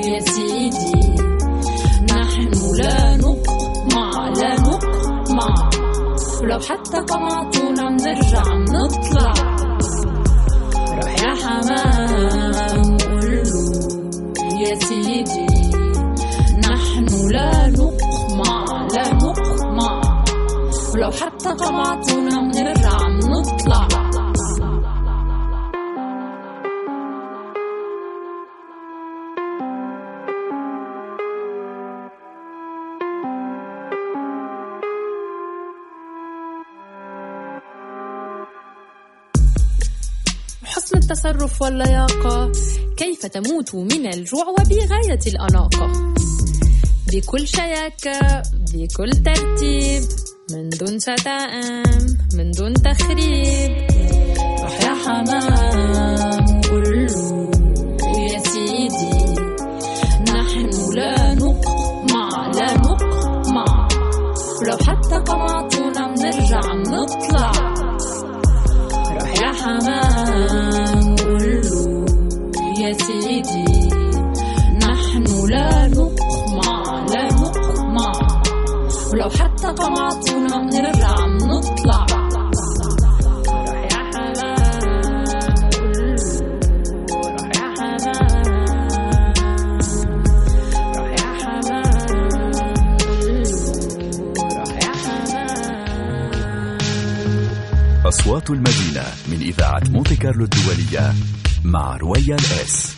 يا 0.06 0.20
سيدي. 0.20 1.16
نحن 2.12 2.52
لا 2.78 3.18
نقمع 3.18 4.30
لا 4.30 4.56
نقمع. 4.60 5.70
ولو 6.42 6.60
حتى 6.60 6.98
قمعتونا 6.98 7.90
بنرجع 7.90 8.44
بنطلع 8.44 9.34
روح 10.98 11.14
يا 11.24 11.34
حمام 11.42 12.98
قول 12.98 13.44
له 13.44 13.60
يا 14.62 14.76
سيدي. 14.76 15.48
نحن 16.70 17.06
لا 17.32 17.68
نقمع. 17.68 17.99
ولو 21.00 21.12
حتى 21.12 21.50
قمعتونا 21.50 22.52
بنرجع 22.52 22.97
بنطلع 23.08 23.88
حسن 40.64 40.97
التصرف 40.97 41.62
واللياقة 41.62 42.52
كيف 42.97 43.26
تموت 43.26 43.76
من 43.76 44.14
الجوع 44.14 44.45
وبغاية 44.47 45.20
الأناقة؟ 45.28 46.14
بكل 47.14 47.47
شياكة 47.47 48.41
بكل 48.74 49.12
ترتيب 49.12 50.29
من 50.54 50.70
دون 50.70 51.00
شتائم 51.00 52.18
من 52.34 52.52
دون 52.52 52.74
تخريب. 52.74 53.72
روح 54.62 54.82
يا 54.82 54.93
حمام 55.06 56.62
قول 56.62 57.08
له 57.08 57.52
يا 58.18 58.39
سيدي. 58.39 59.36
نحن 60.32 60.70
لا 60.95 61.34
نقمع 61.34 62.47
لا 62.58 62.74
نقمع. 62.78 63.88
ولو 64.62 64.78
حتى 64.88 65.16
قمعتونا 65.28 66.16
بنرجع 66.16 66.62
بنطلع 66.74 67.52
روح 69.14 69.34
يا 69.41 69.52
حمام 69.62 71.16
قول 71.16 71.62
له 71.62 72.06
يا 72.82 72.93
سيدي. 72.93 73.89
نحن 74.86 75.47
لا 75.50 75.88
نقمع. 75.88 76.09
ولو 79.12 79.30
حتى 79.30 79.68
قمعتونا 79.68 80.57
بنرجع 80.57 81.16
بنطلع 81.41 82.05
أصوات 98.05 98.49
المدينة 98.49 99.03
من 99.28 99.41
إذاعة 99.41 99.82
مونتي 99.89 100.16
كارلو 100.16 100.43
الدولية 100.43 101.14
مع 101.64 101.97
رويال 101.97 102.39
إس. 102.39 102.95